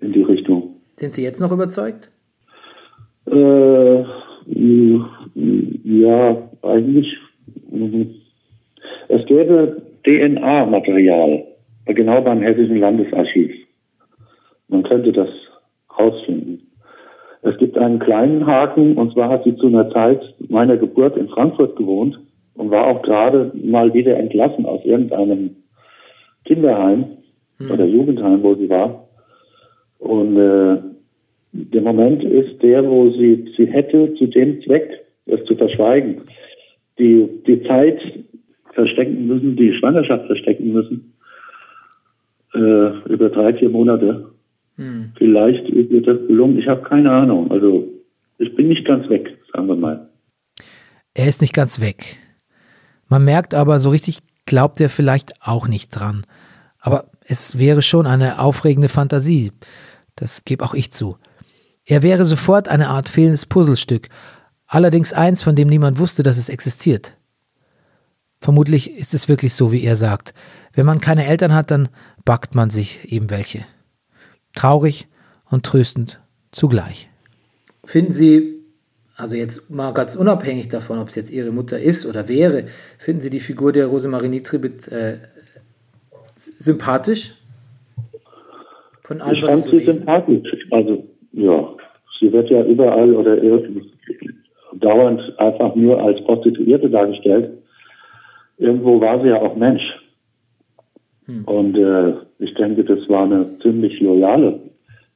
in 0.00 0.12
die 0.12 0.22
Richtung. 0.22 0.76
Sind 0.96 1.12
Sie 1.12 1.22
jetzt 1.22 1.40
noch 1.40 1.52
überzeugt? 1.52 2.10
Äh, 3.26 4.04
ja, 5.84 6.50
eigentlich. 6.62 7.16
Mhm. 7.70 8.14
Es 9.08 9.24
gäbe 9.26 9.82
DNA-Material, 10.04 11.44
genau 11.86 12.20
beim 12.22 12.42
Hessischen 12.42 12.78
Landesarchiv. 12.78 13.52
Man 14.68 14.82
könnte 14.82 15.12
das 15.12 15.28
rausfinden. 15.98 16.70
Es 17.42 17.58
gibt 17.58 17.76
einen 17.76 17.98
kleinen 17.98 18.46
Haken, 18.46 18.96
und 18.96 19.12
zwar 19.12 19.28
hat 19.28 19.44
sie 19.44 19.54
zu 19.56 19.66
einer 19.66 19.90
Zeit 19.90 20.22
meiner 20.48 20.78
Geburt 20.78 21.16
in 21.16 21.28
Frankfurt 21.28 21.76
gewohnt 21.76 22.18
und 22.54 22.70
war 22.70 22.86
auch 22.86 23.02
gerade 23.02 23.52
mal 23.54 23.92
wieder 23.92 24.16
entlassen 24.16 24.64
aus 24.64 24.82
irgendeinem 24.84 25.56
Kinderheim 26.44 27.18
hm. 27.58 27.70
oder 27.70 27.84
Jugendheim, 27.84 28.42
wo 28.42 28.54
sie 28.54 28.70
war. 28.70 29.08
Und 29.98 30.36
äh, 30.38 30.78
der 31.52 31.82
Moment 31.82 32.24
ist 32.24 32.62
der, 32.62 32.88
wo 32.88 33.10
sie, 33.10 33.52
sie 33.56 33.66
hätte 33.66 34.14
zu 34.14 34.26
dem 34.26 34.60
Zweck, 34.62 35.04
es 35.26 35.44
zu 35.44 35.54
verschweigen, 35.56 36.22
die, 36.98 37.28
die 37.46 37.62
Zeit 37.64 38.00
verstecken 38.72 39.26
müssen, 39.26 39.56
die 39.56 39.72
Schwangerschaft 39.74 40.26
verstecken 40.26 40.72
müssen, 40.72 41.13
äh, 42.54 43.12
über 43.12 43.30
drei, 43.30 43.54
vier 43.54 43.70
Monate. 43.70 44.30
Hm. 44.76 45.12
Vielleicht 45.16 45.72
wird 45.72 46.06
das 46.06 46.18
gelungen. 46.26 46.58
Ich 46.58 46.68
habe 46.68 46.82
keine 46.82 47.10
Ahnung. 47.10 47.50
Also 47.50 47.88
ich 48.38 48.54
bin 48.56 48.68
nicht 48.68 48.86
ganz 48.86 49.08
weg, 49.08 49.38
sagen 49.52 49.68
wir 49.68 49.76
mal. 49.76 50.08
Er 51.14 51.28
ist 51.28 51.40
nicht 51.40 51.54
ganz 51.54 51.80
weg. 51.80 52.16
Man 53.08 53.24
merkt 53.24 53.54
aber, 53.54 53.78
so 53.78 53.90
richtig 53.90 54.18
glaubt 54.46 54.80
er 54.80 54.88
vielleicht 54.88 55.34
auch 55.40 55.68
nicht 55.68 55.90
dran. 55.90 56.26
Aber 56.80 57.06
es 57.26 57.58
wäre 57.58 57.82
schon 57.82 58.06
eine 58.06 58.40
aufregende 58.40 58.88
Fantasie. 58.88 59.52
Das 60.16 60.44
gebe 60.44 60.64
auch 60.64 60.74
ich 60.74 60.92
zu. 60.92 61.16
Er 61.86 62.02
wäre 62.02 62.24
sofort 62.24 62.68
eine 62.68 62.88
Art 62.88 63.08
fehlendes 63.08 63.46
Puzzlestück, 63.46 64.08
allerdings 64.66 65.12
eins, 65.12 65.42
von 65.42 65.54
dem 65.54 65.68
niemand 65.68 65.98
wusste, 65.98 66.22
dass 66.22 66.38
es 66.38 66.48
existiert. 66.48 67.16
Vermutlich 68.44 68.98
ist 68.98 69.14
es 69.14 69.30
wirklich 69.30 69.54
so, 69.54 69.72
wie 69.72 69.82
er 69.84 69.96
sagt. 69.96 70.34
Wenn 70.74 70.84
man 70.84 71.00
keine 71.00 71.24
Eltern 71.24 71.54
hat, 71.54 71.70
dann 71.70 71.88
backt 72.26 72.54
man 72.54 72.68
sich 72.68 73.10
eben 73.10 73.30
welche. 73.30 73.60
Traurig 74.54 75.06
und 75.50 75.64
tröstend 75.64 76.20
zugleich. 76.52 77.08
Finden 77.86 78.12
Sie, 78.12 78.56
also 79.16 79.34
jetzt 79.34 79.70
mal 79.70 79.94
ganz 79.94 80.14
unabhängig 80.14 80.68
davon, 80.68 80.98
ob 80.98 81.08
es 81.08 81.14
jetzt 81.14 81.30
Ihre 81.30 81.52
Mutter 81.52 81.80
ist 81.80 82.04
oder 82.04 82.28
wäre, 82.28 82.64
finden 82.98 83.22
Sie 83.22 83.30
die 83.30 83.40
Figur 83.40 83.72
der 83.72 83.86
Rosemarie 83.86 84.28
Nitribit 84.28 84.88
äh, 84.88 85.20
sympathisch? 86.36 87.32
Von 89.04 89.22
allem, 89.22 89.36
ich 89.36 89.42
fand 89.42 89.64
sie 89.64 89.86
sympathisch. 89.86 90.66
Also, 90.70 91.02
ja, 91.32 91.74
sie 92.20 92.30
wird 92.30 92.50
ja 92.50 92.62
überall 92.62 93.14
oder 93.14 93.42
irgendwie 93.42 93.90
dauernd 94.74 95.22
einfach 95.38 95.74
nur 95.74 95.98
als 96.02 96.22
Prostituierte 96.24 96.90
dargestellt. 96.90 97.63
Irgendwo 98.58 99.00
war 99.00 99.20
sie 99.22 99.28
ja 99.28 99.40
auch 99.40 99.56
Mensch. 99.56 99.82
Hm. 101.26 101.44
Und 101.44 101.76
äh, 101.76 102.14
ich 102.38 102.54
denke, 102.54 102.84
das 102.84 103.08
war 103.08 103.24
eine 103.24 103.58
ziemlich 103.60 104.00
loyale 104.00 104.60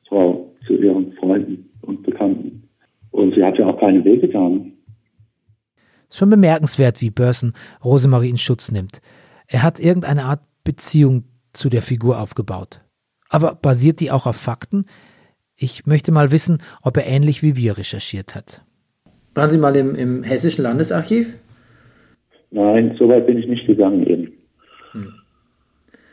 Frau 0.08 0.52
zu 0.66 0.74
ihren 0.74 1.12
Freunden 1.14 1.70
und 1.82 2.02
Bekannten. 2.02 2.68
Und 3.10 3.34
sie 3.34 3.44
hat 3.44 3.58
ja 3.58 3.66
auch 3.66 3.78
keine 3.78 4.02
getan. 4.02 4.72
Ist 6.08 6.18
schon 6.18 6.30
bemerkenswert, 6.30 7.00
wie 7.00 7.10
Börsen 7.10 7.52
Rosemarie 7.84 8.30
in 8.30 8.38
Schutz 8.38 8.70
nimmt. 8.70 9.00
Er 9.46 9.62
hat 9.62 9.80
irgendeine 9.80 10.24
Art 10.24 10.40
Beziehung 10.64 11.24
zu 11.52 11.68
der 11.68 11.82
Figur 11.82 12.20
aufgebaut. 12.20 12.80
Aber 13.28 13.54
basiert 13.54 14.00
die 14.00 14.10
auch 14.10 14.26
auf 14.26 14.36
Fakten? 14.36 14.86
Ich 15.56 15.86
möchte 15.86 16.12
mal 16.12 16.30
wissen, 16.30 16.58
ob 16.82 16.96
er 16.96 17.06
ähnlich 17.06 17.42
wie 17.42 17.56
wir 17.56 17.76
recherchiert 17.76 18.34
hat. 18.34 18.62
Waren 19.34 19.50
Sie 19.50 19.58
mal 19.58 19.76
im, 19.76 19.94
im 19.94 20.22
Hessischen 20.22 20.62
Landesarchiv? 20.62 21.36
Nein, 22.50 22.94
so 22.98 23.08
weit 23.08 23.26
bin 23.26 23.38
ich 23.38 23.46
nicht 23.46 23.66
gegangen 23.66 24.06
eben. 24.06 24.32
Hm. 24.92 25.12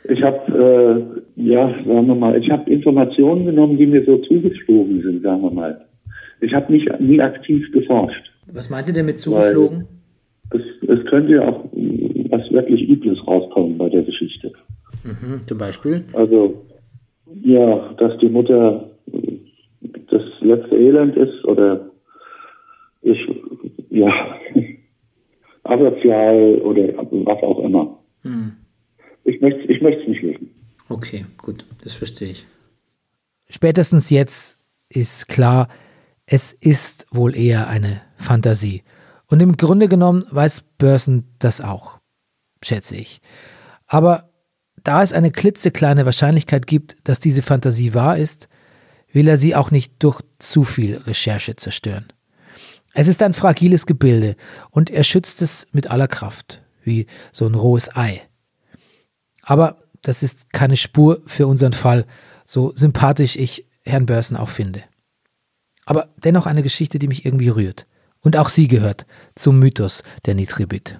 Ich 0.09 0.21
habe, 0.21 1.23
äh, 1.37 1.41
ja, 1.41 1.67
sagen 1.69 2.07
wir 2.07 2.15
mal, 2.15 2.37
ich 2.37 2.49
habe 2.51 2.69
Informationen 2.69 3.45
genommen, 3.45 3.77
die 3.77 3.87
mir 3.87 4.03
so 4.05 4.17
zugeflogen 4.17 5.01
sind, 5.01 5.23
sagen 5.23 5.41
wir 5.41 5.51
mal. 5.51 5.85
Ich 6.41 6.53
habe 6.53 6.71
nicht 6.71 6.99
nie 6.99 7.21
aktiv 7.21 7.71
geforscht. 7.71 8.31
Was 8.51 8.69
meinen 8.69 8.85
Sie 8.85 8.93
denn 8.93 9.05
mit 9.05 9.19
zugeflogen? 9.19 9.87
Es, 10.51 10.61
es 10.87 11.05
könnte 11.05 11.33
ja 11.33 11.47
auch 11.47 11.65
was 12.29 12.51
wirklich 12.51 12.87
Übles 12.87 13.25
rauskommen 13.27 13.77
bei 13.77 13.89
der 13.89 14.03
Geschichte. 14.03 14.51
Mhm, 15.03 15.41
zum 15.45 15.57
Beispiel? 15.57 16.03
Also, 16.13 16.65
ja, 17.41 17.93
dass 17.97 18.17
die 18.19 18.29
Mutter 18.29 18.89
das 20.09 20.21
letzte 20.41 20.75
Elend 20.75 21.15
ist 21.15 21.43
oder 21.45 21.89
ich, 23.01 23.19
ja, 23.89 24.11
asozial 25.65 26.61
oder 26.61 26.93
was 26.97 27.43
auch 27.43 27.59
immer. 27.59 27.99
Hm. 28.21 28.53
Ich 29.23 29.41
möchte 29.41 29.61
ich 29.63 29.81
es 29.81 30.07
nicht 30.07 30.23
wissen. 30.23 30.51
Okay, 30.89 31.25
gut, 31.37 31.65
das 31.83 31.93
verstehe 31.93 32.29
ich. 32.29 32.45
Spätestens 33.49 34.09
jetzt 34.09 34.57
ist 34.89 35.27
klar, 35.27 35.67
es 36.25 36.53
ist 36.53 37.07
wohl 37.11 37.35
eher 37.35 37.67
eine 37.67 38.01
Fantasie. 38.17 38.83
Und 39.27 39.41
im 39.41 39.57
Grunde 39.57 39.87
genommen 39.87 40.25
weiß 40.29 40.63
Börsen 40.77 41.25
das 41.39 41.61
auch, 41.61 41.99
schätze 42.63 42.95
ich. 42.95 43.21
Aber 43.87 44.29
da 44.83 45.01
es 45.01 45.13
eine 45.13 45.31
klitzekleine 45.31 46.05
Wahrscheinlichkeit 46.05 46.67
gibt, 46.67 46.97
dass 47.03 47.19
diese 47.19 47.41
Fantasie 47.41 47.93
wahr 47.93 48.17
ist, 48.17 48.49
will 49.11 49.27
er 49.27 49.37
sie 49.37 49.55
auch 49.55 49.71
nicht 49.71 49.93
durch 50.03 50.21
zu 50.37 50.63
viel 50.63 50.97
Recherche 50.97 51.55
zerstören. 51.55 52.05
Es 52.97 53.09
ist 53.09 53.21
ein 53.21 53.33
fragiles 53.33 53.85
Gebilde 53.85 54.37
und 54.71 54.89
er 54.89 55.03
schützt 55.03 55.41
es 55.41 55.67
mit 55.73 55.91
aller 55.91 56.07
Kraft, 56.07 56.63
wie 56.81 57.07
so 57.33 57.45
ein 57.45 57.53
rohes 57.53 57.93
Ei. 57.93 58.21
Aber 59.41 59.83
das 60.01 60.23
ist 60.23 60.53
keine 60.53 60.77
Spur 60.77 61.21
für 61.25 61.45
unseren 61.45 61.73
Fall, 61.73 62.05
so 62.45 62.71
sympathisch 62.73 63.35
ich 63.35 63.65
Herrn 63.83 64.05
Börsen 64.05 64.37
auch 64.37 64.47
finde. 64.47 64.81
Aber 65.85 66.07
dennoch 66.23 66.45
eine 66.45 66.63
Geschichte, 66.63 66.97
die 66.97 67.09
mich 67.09 67.25
irgendwie 67.25 67.49
rührt. 67.49 67.85
Und 68.21 68.37
auch 68.37 68.47
sie 68.47 68.69
gehört 68.69 69.05
zum 69.35 69.59
Mythos 69.59 70.01
der 70.25 70.35
Nitribit. 70.35 70.99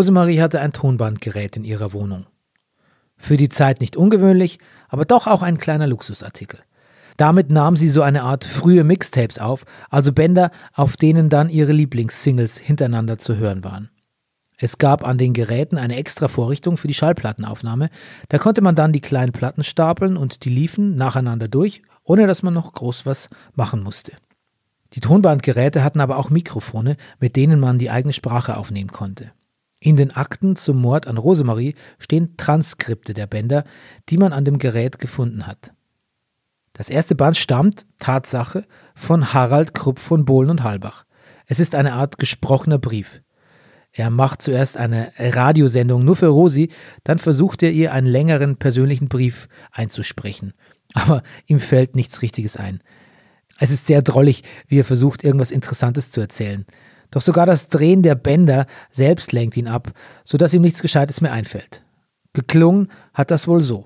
Rosemarie 0.00 0.40
hatte 0.40 0.62
ein 0.62 0.72
Tonbandgerät 0.72 1.58
in 1.58 1.64
ihrer 1.64 1.92
Wohnung. 1.92 2.24
Für 3.18 3.36
die 3.36 3.50
Zeit 3.50 3.82
nicht 3.82 3.98
ungewöhnlich, 3.98 4.58
aber 4.88 5.04
doch 5.04 5.26
auch 5.26 5.42
ein 5.42 5.58
kleiner 5.58 5.86
Luxusartikel. 5.86 6.58
Damit 7.18 7.50
nahm 7.50 7.76
sie 7.76 7.90
so 7.90 8.00
eine 8.00 8.22
Art 8.22 8.46
frühe 8.46 8.82
Mixtapes 8.82 9.38
auf, 9.38 9.66
also 9.90 10.14
Bänder, 10.14 10.52
auf 10.72 10.96
denen 10.96 11.28
dann 11.28 11.50
ihre 11.50 11.72
Lieblingssingles 11.72 12.56
hintereinander 12.56 13.18
zu 13.18 13.36
hören 13.36 13.62
waren. 13.62 13.90
Es 14.56 14.78
gab 14.78 15.06
an 15.06 15.18
den 15.18 15.34
Geräten 15.34 15.76
eine 15.76 15.96
extra 15.96 16.28
Vorrichtung 16.28 16.78
für 16.78 16.88
die 16.88 16.94
Schallplattenaufnahme. 16.94 17.90
Da 18.30 18.38
konnte 18.38 18.62
man 18.62 18.74
dann 18.74 18.94
die 18.94 19.02
kleinen 19.02 19.32
Platten 19.32 19.64
stapeln 19.64 20.16
und 20.16 20.46
die 20.46 20.50
liefen 20.50 20.96
nacheinander 20.96 21.48
durch, 21.48 21.82
ohne 22.04 22.26
dass 22.26 22.42
man 22.42 22.54
noch 22.54 22.72
groß 22.72 23.04
was 23.04 23.28
machen 23.54 23.82
musste. 23.82 24.12
Die 24.94 25.00
Tonbandgeräte 25.00 25.84
hatten 25.84 26.00
aber 26.00 26.16
auch 26.16 26.30
Mikrofone, 26.30 26.96
mit 27.18 27.36
denen 27.36 27.60
man 27.60 27.78
die 27.78 27.90
eigene 27.90 28.14
Sprache 28.14 28.56
aufnehmen 28.56 28.92
konnte. 28.92 29.32
In 29.80 29.96
den 29.96 30.10
Akten 30.10 30.56
zum 30.56 30.76
Mord 30.76 31.06
an 31.06 31.16
Rosemarie 31.16 31.74
stehen 31.98 32.36
Transkripte 32.36 33.14
der 33.14 33.26
Bänder, 33.26 33.64
die 34.10 34.18
man 34.18 34.34
an 34.34 34.44
dem 34.44 34.58
Gerät 34.58 34.98
gefunden 34.98 35.46
hat. 35.46 35.72
Das 36.74 36.90
erste 36.90 37.14
Band 37.14 37.38
stammt, 37.38 37.86
Tatsache, 37.98 38.66
von 38.94 39.32
Harald 39.32 39.72
Krupp 39.72 39.98
von 39.98 40.26
Bohlen 40.26 40.50
und 40.50 40.62
Halbach. 40.62 41.04
Es 41.46 41.60
ist 41.60 41.74
eine 41.74 41.94
Art 41.94 42.18
gesprochener 42.18 42.78
Brief. 42.78 43.22
Er 43.92 44.10
macht 44.10 44.42
zuerst 44.42 44.76
eine 44.76 45.12
Radiosendung 45.18 46.04
nur 46.04 46.14
für 46.14 46.28
Rosi, 46.28 46.70
dann 47.02 47.18
versucht 47.18 47.62
er 47.62 47.72
ihr 47.72 47.92
einen 47.92 48.06
längeren 48.06 48.56
persönlichen 48.56 49.08
Brief 49.08 49.48
einzusprechen. 49.72 50.52
Aber 50.92 51.22
ihm 51.46 51.58
fällt 51.58 51.96
nichts 51.96 52.22
Richtiges 52.22 52.56
ein. 52.56 52.82
Es 53.58 53.70
ist 53.70 53.86
sehr 53.86 54.02
drollig, 54.02 54.42
wie 54.68 54.78
er 54.80 54.84
versucht, 54.84 55.24
irgendwas 55.24 55.50
Interessantes 55.50 56.10
zu 56.10 56.20
erzählen. 56.20 56.66
Doch 57.10 57.20
sogar 57.20 57.46
das 57.46 57.68
Drehen 57.68 58.02
der 58.02 58.14
Bänder 58.14 58.66
selbst 58.90 59.32
lenkt 59.32 59.56
ihn 59.56 59.68
ab, 59.68 59.88
sodass 60.24 60.54
ihm 60.54 60.62
nichts 60.62 60.82
Gescheites 60.82 61.20
mehr 61.20 61.32
einfällt. 61.32 61.82
Geklungen 62.32 62.90
hat 63.12 63.30
das 63.30 63.48
wohl 63.48 63.60
so. 63.60 63.84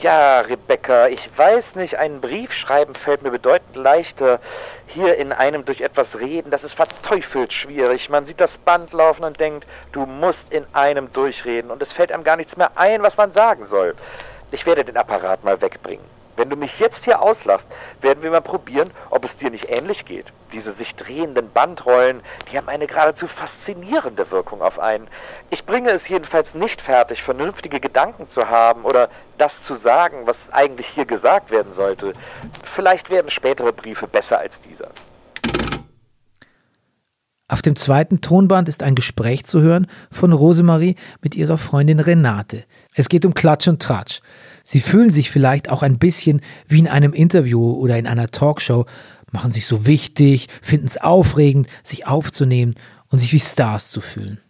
Ja, 0.00 0.40
Rebecca, 0.40 1.08
ich 1.08 1.28
weiß 1.36 1.74
nicht, 1.74 1.96
einen 1.96 2.20
Brief 2.20 2.52
schreiben 2.52 2.94
fällt 2.94 3.22
mir 3.22 3.32
bedeutend 3.32 3.74
leichter. 3.74 4.38
Hier 4.86 5.16
in 5.16 5.32
einem 5.32 5.64
durch 5.64 5.80
etwas 5.80 6.20
reden, 6.20 6.50
das 6.50 6.62
ist 6.62 6.74
verteufelt 6.74 7.52
schwierig. 7.52 8.08
Man 8.08 8.24
sieht 8.24 8.40
das 8.40 8.58
Band 8.58 8.92
laufen 8.92 9.24
und 9.24 9.40
denkt, 9.40 9.66
du 9.90 10.06
musst 10.06 10.52
in 10.52 10.64
einem 10.72 11.12
durchreden 11.12 11.70
und 11.72 11.82
es 11.82 11.92
fällt 11.92 12.12
einem 12.12 12.22
gar 12.22 12.36
nichts 12.36 12.56
mehr 12.56 12.70
ein, 12.76 13.02
was 13.02 13.16
man 13.16 13.32
sagen 13.32 13.66
soll. 13.66 13.96
Ich 14.52 14.64
werde 14.66 14.84
den 14.84 14.96
Apparat 14.96 15.42
mal 15.42 15.60
wegbringen. 15.60 16.17
Wenn 16.38 16.50
du 16.50 16.56
mich 16.56 16.78
jetzt 16.78 17.04
hier 17.04 17.20
auslässt, 17.20 17.66
werden 18.00 18.22
wir 18.22 18.30
mal 18.30 18.40
probieren, 18.40 18.92
ob 19.10 19.24
es 19.24 19.36
dir 19.36 19.50
nicht 19.50 19.68
ähnlich 19.68 20.04
geht. 20.04 20.26
Diese 20.52 20.70
sich 20.70 20.94
drehenden 20.94 21.50
Bandrollen, 21.50 22.20
die 22.50 22.56
haben 22.56 22.68
eine 22.68 22.86
geradezu 22.86 23.26
faszinierende 23.26 24.30
Wirkung 24.30 24.62
auf 24.62 24.78
einen. 24.78 25.08
Ich 25.50 25.66
bringe 25.66 25.90
es 25.90 26.06
jedenfalls 26.06 26.54
nicht 26.54 26.80
fertig, 26.80 27.24
vernünftige 27.24 27.80
Gedanken 27.80 28.28
zu 28.28 28.48
haben 28.48 28.84
oder 28.84 29.08
das 29.36 29.64
zu 29.64 29.74
sagen, 29.74 30.28
was 30.28 30.52
eigentlich 30.52 30.86
hier 30.86 31.06
gesagt 31.06 31.50
werden 31.50 31.74
sollte. 31.74 32.12
Vielleicht 32.62 33.10
werden 33.10 33.30
spätere 33.30 33.72
Briefe 33.72 34.06
besser 34.06 34.38
als 34.38 34.60
dieser. 34.60 34.90
Auf 37.50 37.62
dem 37.62 37.76
zweiten 37.76 38.20
Tonband 38.20 38.68
ist 38.68 38.82
ein 38.82 38.94
Gespräch 38.94 39.46
zu 39.46 39.62
hören 39.62 39.86
von 40.10 40.34
Rosemarie 40.34 40.96
mit 41.22 41.34
ihrer 41.34 41.56
Freundin 41.56 41.98
Renate. 41.98 42.64
Es 42.94 43.08
geht 43.08 43.24
um 43.24 43.32
Klatsch 43.32 43.68
und 43.68 43.80
Tratsch. 43.82 44.20
Sie 44.70 44.82
fühlen 44.82 45.10
sich 45.10 45.30
vielleicht 45.30 45.70
auch 45.70 45.82
ein 45.82 45.98
bisschen 45.98 46.42
wie 46.66 46.80
in 46.80 46.88
einem 46.88 47.14
Interview 47.14 47.72
oder 47.72 47.98
in 47.98 48.06
einer 48.06 48.30
Talkshow, 48.30 48.84
machen 49.32 49.50
sich 49.50 49.66
so 49.66 49.86
wichtig, 49.86 50.48
finden 50.60 50.88
es 50.88 50.98
aufregend, 50.98 51.68
sich 51.82 52.06
aufzunehmen 52.06 52.74
und 53.08 53.18
sich 53.18 53.32
wie 53.32 53.40
Stars 53.40 53.90
zu 53.90 54.02
fühlen. 54.02 54.40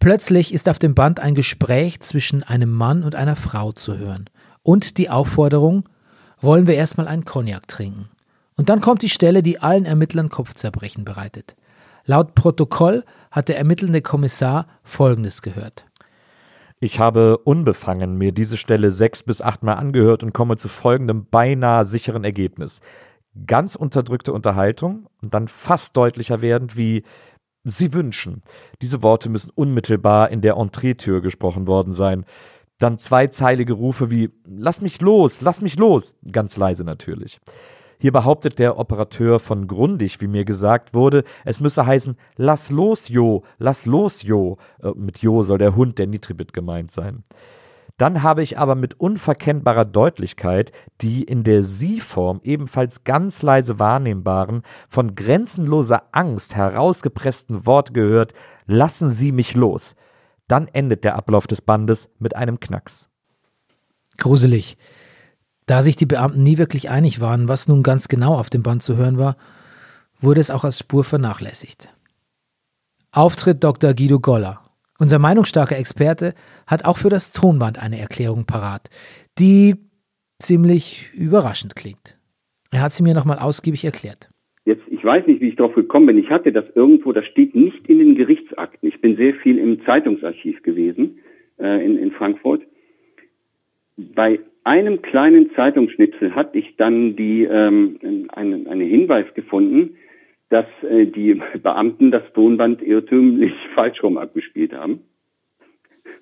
Plötzlich 0.00 0.52
ist 0.52 0.68
auf 0.68 0.80
dem 0.80 0.96
Band 0.96 1.20
ein 1.20 1.36
Gespräch 1.36 2.00
zwischen 2.00 2.42
einem 2.42 2.72
Mann 2.72 3.04
und 3.04 3.14
einer 3.14 3.36
Frau 3.36 3.70
zu 3.70 3.98
hören. 3.98 4.28
Und 4.64 4.98
die 4.98 5.10
Aufforderung, 5.10 5.88
wollen 6.40 6.66
wir 6.66 6.74
erstmal 6.74 7.06
einen 7.06 7.24
Cognac 7.24 7.68
trinken. 7.68 8.08
Und 8.56 8.68
dann 8.68 8.80
kommt 8.80 9.02
die 9.02 9.08
Stelle, 9.08 9.44
die 9.44 9.60
allen 9.60 9.84
Ermittlern 9.84 10.28
Kopfzerbrechen 10.28 11.04
bereitet. 11.04 11.54
Laut 12.04 12.34
Protokoll 12.34 13.04
hat 13.30 13.48
der 13.48 13.58
ermittelnde 13.58 14.02
Kommissar 14.02 14.66
Folgendes 14.82 15.40
gehört. 15.40 15.84
Ich 16.80 17.00
habe 17.00 17.38
unbefangen 17.38 18.16
mir 18.16 18.32
diese 18.32 18.56
Stelle 18.56 18.92
sechs 18.92 19.24
bis 19.24 19.42
achtmal 19.42 19.76
angehört 19.76 20.22
und 20.22 20.32
komme 20.32 20.56
zu 20.56 20.68
folgendem 20.68 21.26
beinahe 21.28 21.84
sicheren 21.84 22.22
Ergebnis. 22.22 22.80
Ganz 23.46 23.74
unterdrückte 23.74 24.32
Unterhaltung 24.32 25.08
und 25.20 25.34
dann 25.34 25.48
fast 25.48 25.96
deutlicher 25.96 26.40
werdend 26.40 26.76
wie 26.76 27.02
Sie 27.64 27.92
wünschen. 27.92 28.42
Diese 28.80 29.02
Worte 29.02 29.28
müssen 29.28 29.50
unmittelbar 29.54 30.30
in 30.30 30.40
der 30.40 30.56
Entreetür 30.56 31.20
gesprochen 31.20 31.66
worden 31.66 31.92
sein. 31.92 32.24
Dann 32.78 32.98
zweizeilige 32.98 33.72
Rufe 33.72 34.10
wie 34.10 34.30
Lass 34.46 34.80
mich 34.80 35.00
los, 35.00 35.40
lass 35.40 35.60
mich 35.60 35.76
los, 35.78 36.14
ganz 36.30 36.56
leise 36.56 36.84
natürlich. 36.84 37.40
Hier 37.98 38.12
behauptet 38.12 38.58
der 38.58 38.78
Operateur 38.78 39.40
von 39.40 39.66
Grundig, 39.66 40.20
wie 40.20 40.28
mir 40.28 40.44
gesagt 40.44 40.94
wurde, 40.94 41.24
es 41.44 41.60
müsse 41.60 41.84
heißen, 41.84 42.16
lass 42.36 42.70
los, 42.70 43.08
Jo, 43.08 43.42
lass 43.58 43.86
los, 43.86 44.22
Jo. 44.22 44.56
Äh, 44.82 44.92
mit 44.94 45.18
Jo 45.18 45.42
soll 45.42 45.58
der 45.58 45.74
Hund 45.74 45.98
der 45.98 46.06
Nitribit 46.06 46.52
gemeint 46.52 46.92
sein. 46.92 47.24
Dann 47.96 48.22
habe 48.22 48.44
ich 48.44 48.56
aber 48.56 48.76
mit 48.76 49.00
unverkennbarer 49.00 49.84
Deutlichkeit 49.84 50.70
die 51.00 51.24
in 51.24 51.42
der 51.42 51.64
Sie-Form 51.64 52.40
ebenfalls 52.44 53.02
ganz 53.02 53.42
leise 53.42 53.80
wahrnehmbaren, 53.80 54.62
von 54.88 55.16
grenzenloser 55.16 56.04
Angst 56.12 56.54
herausgepressten 56.54 57.66
Worte 57.66 57.92
gehört, 57.92 58.34
lassen 58.66 59.10
Sie 59.10 59.32
mich 59.32 59.54
los. 59.54 59.96
Dann 60.46 60.68
endet 60.68 61.02
der 61.02 61.16
Ablauf 61.16 61.48
des 61.48 61.60
Bandes 61.60 62.08
mit 62.20 62.36
einem 62.36 62.60
Knacks. 62.60 63.10
Gruselig. 64.16 64.78
Da 65.68 65.82
sich 65.82 65.96
die 65.96 66.06
Beamten 66.06 66.42
nie 66.42 66.56
wirklich 66.56 66.88
einig 66.88 67.20
waren, 67.20 67.46
was 67.46 67.68
nun 67.68 67.82
ganz 67.82 68.08
genau 68.08 68.34
auf 68.34 68.48
dem 68.48 68.62
Band 68.62 68.82
zu 68.82 68.96
hören 68.96 69.18
war, 69.18 69.36
wurde 70.18 70.40
es 70.40 70.50
auch 70.50 70.64
als 70.64 70.78
Spur 70.78 71.04
vernachlässigt. 71.04 71.94
Auftritt 73.12 73.62
Dr. 73.62 73.92
Guido 73.92 74.18
Goller. 74.18 74.60
Unser 74.98 75.18
meinungsstarker 75.18 75.76
Experte 75.76 76.32
hat 76.66 76.86
auch 76.86 76.96
für 76.96 77.10
das 77.10 77.32
Tonband 77.32 77.80
eine 77.82 78.00
Erklärung 78.00 78.46
parat, 78.46 78.88
die 79.38 79.74
ziemlich 80.38 81.10
überraschend 81.12 81.76
klingt. 81.76 82.18
Er 82.70 82.80
hat 82.80 82.92
sie 82.92 83.02
mir 83.02 83.14
nochmal 83.14 83.38
ausgiebig 83.38 83.84
erklärt. 83.84 84.30
Jetzt, 84.64 84.82
ich 84.90 85.04
weiß 85.04 85.26
nicht, 85.26 85.42
wie 85.42 85.50
ich 85.50 85.56
darauf 85.56 85.74
gekommen 85.74 86.06
bin. 86.06 86.18
Ich 86.18 86.30
hatte 86.30 86.50
das 86.50 86.64
irgendwo, 86.74 87.12
das 87.12 87.26
steht 87.26 87.54
nicht 87.54 87.86
in 87.88 87.98
den 87.98 88.14
Gerichtsakten. 88.14 88.88
Ich 88.88 89.02
bin 89.02 89.16
sehr 89.16 89.34
viel 89.34 89.58
im 89.58 89.84
Zeitungsarchiv 89.84 90.62
gewesen 90.62 91.18
äh, 91.58 91.84
in, 91.84 91.98
in 91.98 92.10
Frankfurt. 92.12 92.62
Bei 93.98 94.40
einem 94.68 95.00
kleinen 95.00 95.50
Zeitungsschnipsel 95.54 96.34
hatte 96.34 96.58
ich 96.58 96.76
dann 96.76 97.16
die, 97.16 97.44
ähm, 97.44 98.28
einen, 98.28 98.66
einen 98.66 98.86
Hinweis 98.86 99.24
gefunden, 99.32 99.96
dass 100.50 100.66
äh, 100.82 101.06
die 101.06 101.40
Beamten 101.62 102.10
das 102.10 102.22
Tonband 102.34 102.82
irrtümlich 102.82 103.54
falsch 103.74 104.02
rum 104.02 104.18
abgespielt 104.18 104.74
haben. 104.74 105.00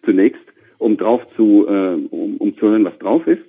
Zunächst, 0.05 0.43
um 0.79 0.97
drauf 0.97 1.23
zu, 1.35 1.67
äh, 1.69 1.95
um, 2.11 2.37
um 2.37 2.57
zu 2.57 2.69
hören, 2.69 2.85
was 2.85 2.97
drauf 2.99 3.27
ist. 3.27 3.43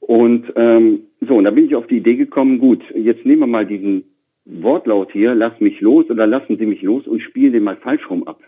Und 0.00 0.52
ähm, 0.56 1.02
so, 1.20 1.36
und 1.36 1.44
da 1.44 1.50
bin 1.50 1.66
ich 1.66 1.76
auf 1.76 1.86
die 1.86 1.98
Idee 1.98 2.16
gekommen, 2.16 2.58
gut, 2.58 2.82
jetzt 2.92 3.24
nehmen 3.24 3.42
wir 3.42 3.46
mal 3.46 3.66
diesen 3.66 4.04
Wortlaut 4.46 5.12
hier, 5.12 5.36
lass 5.36 5.60
mich 5.60 5.80
los 5.80 6.10
oder 6.10 6.26
lassen 6.26 6.56
Sie 6.56 6.66
mich 6.66 6.82
los 6.82 7.06
und 7.06 7.20
spielen 7.20 7.52
den 7.52 7.62
mal 7.62 7.76
falsch 7.76 8.10
rum 8.10 8.26
ab. 8.26 8.40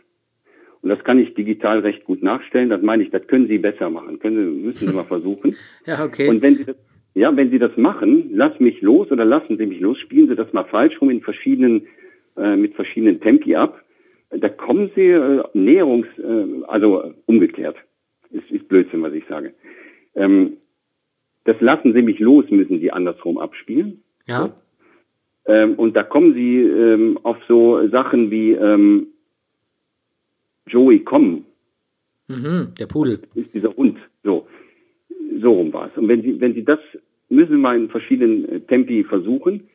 Und 0.83 0.89
das 0.89 1.05
kann 1.05 1.19
ich 1.19 1.35
digital 1.35 1.81
recht 1.81 2.05
gut 2.05 2.23
nachstellen. 2.23 2.71
Das 2.71 2.81
meine 2.83 3.03
ich, 3.03 3.11
das 3.11 3.27
können 3.27 3.49
Sie 3.49 3.59
besser 3.59 3.91
machen. 3.91 4.19
Können 4.19 4.37
Sie, 4.37 4.67
müssen 4.67 4.89
Sie 4.89 4.97
mal 4.97 5.05
versuchen. 5.05 5.57
ja, 5.87 6.05
okay. 6.05 6.29
Und 6.29 6.41
wenn 6.41 6.57
Sie 6.57 6.65
das, 6.65 6.77
ja, 7.15 7.37
wenn 7.37 7.51
Sie 7.51 7.59
das 7.59 7.77
machen, 7.77 8.31
lass 8.33 8.59
mich 8.61 8.81
los 8.81 9.11
oder 9.11 9.25
lassen 9.25 9.59
Sie 9.59 9.67
mich 9.67 9.81
los, 9.81 9.99
spielen 9.99 10.29
Sie 10.29 10.37
das 10.37 10.53
mal 10.53 10.65
falsch 10.65 11.01
rum 11.01 11.11
in 11.11 11.21
verschiedenen, 11.21 11.87
äh, 12.37 12.57
mit 12.57 12.75
verschiedenen 12.75 13.21
Tempi 13.21 13.57
ab. 13.57 13.85
Da 14.31 14.49
kommen 14.49 14.91
Sie 14.95 15.09
äh, 15.09 15.43
Näherungs, 15.53 16.07
äh, 16.19 16.65
also 16.69 17.13
umgekehrt. 17.27 17.77
Ist, 18.31 18.51
ist 18.51 18.69
Blödsinn, 18.69 19.03
was 19.03 19.13
ich 19.13 19.25
sage. 19.27 19.53
Ähm, 20.15 20.59
das 21.45 21.61
lassen 21.61 21.93
Sie 21.93 22.03
mich 22.03 22.21
los, 22.21 22.45
müssen 22.51 22.79
Sie 22.79 22.93
andersrum 22.93 23.39
abspielen. 23.39 24.03
Ja. 24.27 24.47
So. 24.47 25.53
Ähm, 25.53 25.75
und 25.75 25.97
da 25.97 26.05
kommen 26.05 26.35
Sie 26.35 26.59
ähm, 26.59 27.19
auf 27.23 27.37
so 27.49 27.89
Sachen 27.89 28.31
wie 28.31 28.53
ähm, 28.53 29.09
Joey 30.71 31.01
kommen. 31.01 31.45
Mhm, 32.29 32.75
der 32.79 32.87
Pudel. 32.87 33.21
Ist 33.35 33.53
dieser 33.53 33.75
Hund. 33.77 33.99
So. 34.23 34.47
So 35.41 35.53
rum 35.53 35.73
war 35.73 35.91
es. 35.91 35.97
Und 35.97 36.09
wenn 36.09 36.23
Sie, 36.23 36.41
wenn 36.41 36.55
Sie 36.55 36.65
das, 36.65 36.79
müssen 37.29 37.53
wir 37.53 37.59
mal 37.59 37.77
in 37.77 37.89
verschiedenen 37.89 38.49
äh, 38.49 38.61
Tempi 38.61 39.05
versuchen. 39.05 39.69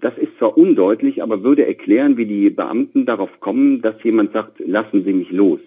Das 0.00 0.16
ist 0.18 0.36
zwar 0.38 0.58
undeutlich, 0.58 1.22
aber 1.22 1.44
würde 1.44 1.64
erklären, 1.64 2.16
wie 2.16 2.26
die 2.26 2.50
Beamten 2.50 3.06
darauf 3.06 3.30
kommen, 3.38 3.82
dass 3.82 4.02
jemand 4.02 4.32
sagt, 4.32 4.58
lassen 4.58 5.04
Sie 5.04 5.12
mich 5.12 5.30
los. 5.30 5.60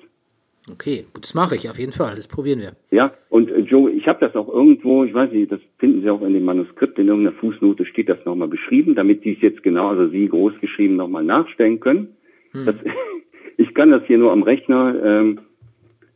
Okay, 0.71 1.05
gut, 1.13 1.23
das 1.23 1.35
mache 1.35 1.55
ich 1.55 1.69
auf 1.69 1.77
jeden 1.77 1.91
Fall. 1.91 2.15
Das 2.15 2.27
probieren 2.27 2.59
wir. 2.59 2.75
Ja, 2.89 3.13
und 3.29 3.51
äh, 3.51 3.59
Joe, 3.59 3.91
ich 3.91 4.07
habe 4.07 4.25
das 4.25 4.35
auch 4.35 4.49
irgendwo, 4.49 5.03
ich 5.03 5.13
weiß 5.13 5.31
nicht, 5.31 5.51
das 5.51 5.59
finden 5.77 6.01
Sie 6.01 6.09
auch 6.09 6.21
in 6.23 6.33
dem 6.33 6.43
Manuskript, 6.43 6.97
in 6.97 7.07
irgendeiner 7.07 7.37
Fußnote 7.37 7.85
steht 7.85 8.09
das 8.09 8.23
nochmal 8.25 8.47
beschrieben, 8.47 8.95
damit 8.95 9.21
Sie 9.21 9.33
es 9.33 9.41
jetzt 9.41 9.61
genau, 9.61 9.89
also 9.89 10.07
Sie 10.07 10.27
groß 10.27 10.53
geschrieben 10.59 10.95
nochmal 10.95 11.23
nachstellen 11.23 11.79
können. 11.79 12.15
Hm. 12.51 12.65
Das, 12.65 12.75
ich 13.57 13.73
kann 13.73 13.91
das 13.91 14.03
hier 14.05 14.17
nur 14.17 14.31
am 14.31 14.43
Rechner. 14.43 14.95
Ähm, 15.03 15.39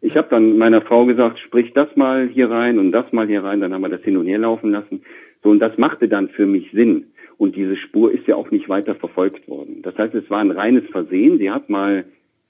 ich 0.02 0.16
habe 0.16 0.28
dann 0.30 0.58
meiner 0.58 0.82
Frau 0.82 1.06
gesagt, 1.06 1.40
sprich 1.40 1.74
das 1.74 1.94
mal 1.96 2.28
hier 2.28 2.50
rein 2.50 2.80
und 2.80 2.92
das 2.92 3.12
mal 3.12 3.28
hier 3.28 3.44
rein, 3.44 3.60
dann 3.62 3.74
haben 3.74 3.82
wir 3.82 3.90
das 3.90 4.04
hin 4.04 4.18
und 4.18 4.28
her 4.28 4.38
laufen 4.38 4.72
lassen. 4.72 5.02
So, 5.44 5.50
und 5.50 5.60
das 5.60 5.78
machte 5.78 6.08
dann 6.08 6.30
für 6.30 6.46
mich 6.46 6.72
Sinn. 6.72 7.08
Und 7.38 7.56
diese 7.56 7.78
Spur 7.78 8.12
ist 8.12 8.28
ja 8.28 8.36
auch 8.36 8.52
nicht 8.52 8.68
weiter 8.68 8.96
verfolgt 8.96 9.48
worden. 9.48 9.82
Das 9.82 9.98
heißt, 9.98 10.14
es 10.14 10.30
war 10.30 10.40
ein 10.40 10.52
reines 10.52 10.86
Versehen. 10.90 11.38
Sie 11.38 11.52
hat 11.52 11.70
mal 11.70 12.06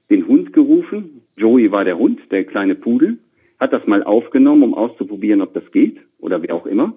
den 0.09 0.27
Hund 0.27 0.53
gerufen. 0.53 1.21
Joey 1.37 1.71
war 1.71 1.85
der 1.85 1.97
Hund, 1.97 2.19
der 2.31 2.43
kleine 2.43 2.75
Pudel. 2.75 3.19
Hat 3.59 3.73
das 3.73 3.85
mal 3.85 4.03
aufgenommen, 4.03 4.63
um 4.63 4.73
auszuprobieren, 4.73 5.41
ob 5.41 5.53
das 5.53 5.71
geht 5.71 5.97
oder 6.19 6.41
wie 6.41 6.51
auch 6.51 6.65
immer. 6.65 6.93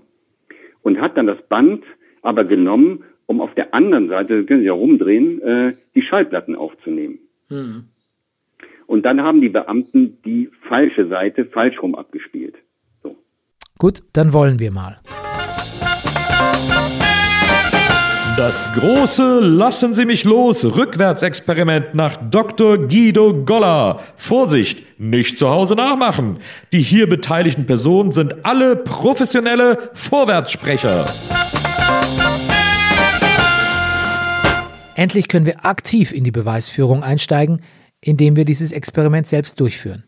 Und 0.83 1.01
hat 1.01 1.17
dann 1.17 1.27
das 1.27 1.43
Band 1.49 1.85
aber 2.23 2.45
genommen, 2.45 3.05
um 3.27 3.41
auf 3.41 3.55
der 3.55 3.75
anderen 3.75 4.09
Seite, 4.09 4.45
können 4.45 4.61
Sie 4.61 4.67
ja 4.67 4.73
rumdrehen, 4.73 5.43
äh, 5.43 5.75
die 5.95 6.03
Schallplatten 6.03 6.57
aufzunehmen. 6.57 7.19
Hm. 7.53 7.85
Und 8.87 9.03
dann 9.05 9.21
haben 9.21 9.41
die 9.41 9.49
Beamten 9.49 10.19
die 10.25 10.51
falsche 10.69 11.09
Seite 11.09 11.45
falsch 11.45 11.81
rum 11.83 11.95
abgespielt. 11.95 12.57
So. 13.03 13.17
Gut, 13.79 14.03
dann 14.13 14.33
wollen 14.33 14.59
wir 14.59 14.71
mal. 14.71 14.99
Das 18.37 18.73
große 18.73 19.41
Lassen 19.41 19.93
Sie 19.93 20.07
mich 20.07 20.25
los 20.25 20.65
Rückwärtsexperiment 20.65 21.95
nach 21.95 22.17
Dr. 22.31 22.79
Guido 22.89 23.45
Goller. 23.45 24.01
Vorsicht, 24.17 24.83
nicht 24.99 25.37
zu 25.37 25.51
Hause 25.51 25.75
nachmachen. 25.75 26.39
Die 26.73 26.81
hier 26.81 27.07
beteiligten 27.07 27.67
Personen 27.67 28.11
sind 28.11 28.47
alle 28.47 28.77
professionelle 28.77 29.91
Vorwärtssprecher. 29.93 31.07
Endlich 35.03 35.27
können 35.27 35.47
wir 35.47 35.65
aktiv 35.65 36.13
in 36.13 36.23
die 36.23 36.31
Beweisführung 36.31 37.03
einsteigen, 37.03 37.63
indem 38.01 38.37
wir 38.37 38.45
dieses 38.45 38.71
Experiment 38.71 39.27
selbst 39.27 39.59
durchführen. 39.59 40.05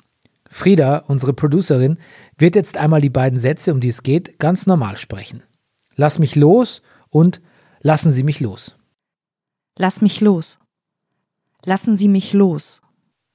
Frieda, 0.48 0.98
unsere 1.08 1.32
Producerin, 1.32 1.98
wird 2.38 2.54
jetzt 2.54 2.76
einmal 2.76 3.00
die 3.00 3.10
beiden 3.10 3.40
Sätze, 3.40 3.72
um 3.72 3.80
die 3.80 3.88
es 3.88 4.04
geht, 4.04 4.38
ganz 4.38 4.68
normal 4.68 4.96
sprechen. 4.96 5.42
Lass 5.96 6.20
mich 6.20 6.36
los 6.36 6.80
und 7.08 7.40
Lassen 7.80 8.12
Sie 8.12 8.22
mich 8.22 8.38
los. 8.38 8.76
Lass 9.76 10.00
mich 10.00 10.20
los. 10.20 10.60
Lassen 11.64 11.96
Sie 11.96 12.06
mich 12.06 12.32
los. 12.32 12.80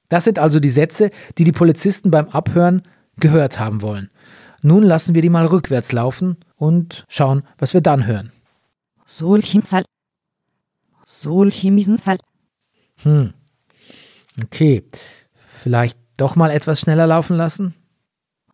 Das 0.08 0.24
sind 0.24 0.38
also 0.38 0.60
die 0.60 0.70
Sätze, 0.70 1.10
die 1.36 1.44
die 1.44 1.52
Polizisten 1.52 2.10
beim 2.10 2.30
Abhören 2.30 2.88
gehört 3.18 3.60
haben 3.60 3.82
wollen. 3.82 4.10
Nun 4.62 4.82
lassen 4.82 5.14
wir 5.14 5.20
die 5.20 5.28
mal 5.28 5.44
rückwärts 5.44 5.92
laufen 5.92 6.38
und 6.56 7.04
schauen, 7.06 7.42
was 7.58 7.74
wir 7.74 7.82
dann 7.82 8.06
hören. 8.06 8.32
Solchimsal. 11.10 12.18
Solchimsal. 12.18 12.18
Hm. 13.02 13.34
Okay. 14.44 14.84
Vielleicht 15.58 15.98
doch 16.16 16.36
mal 16.36 16.52
etwas 16.52 16.80
schneller 16.80 17.08
laufen 17.08 17.36
lassen? 17.36 17.74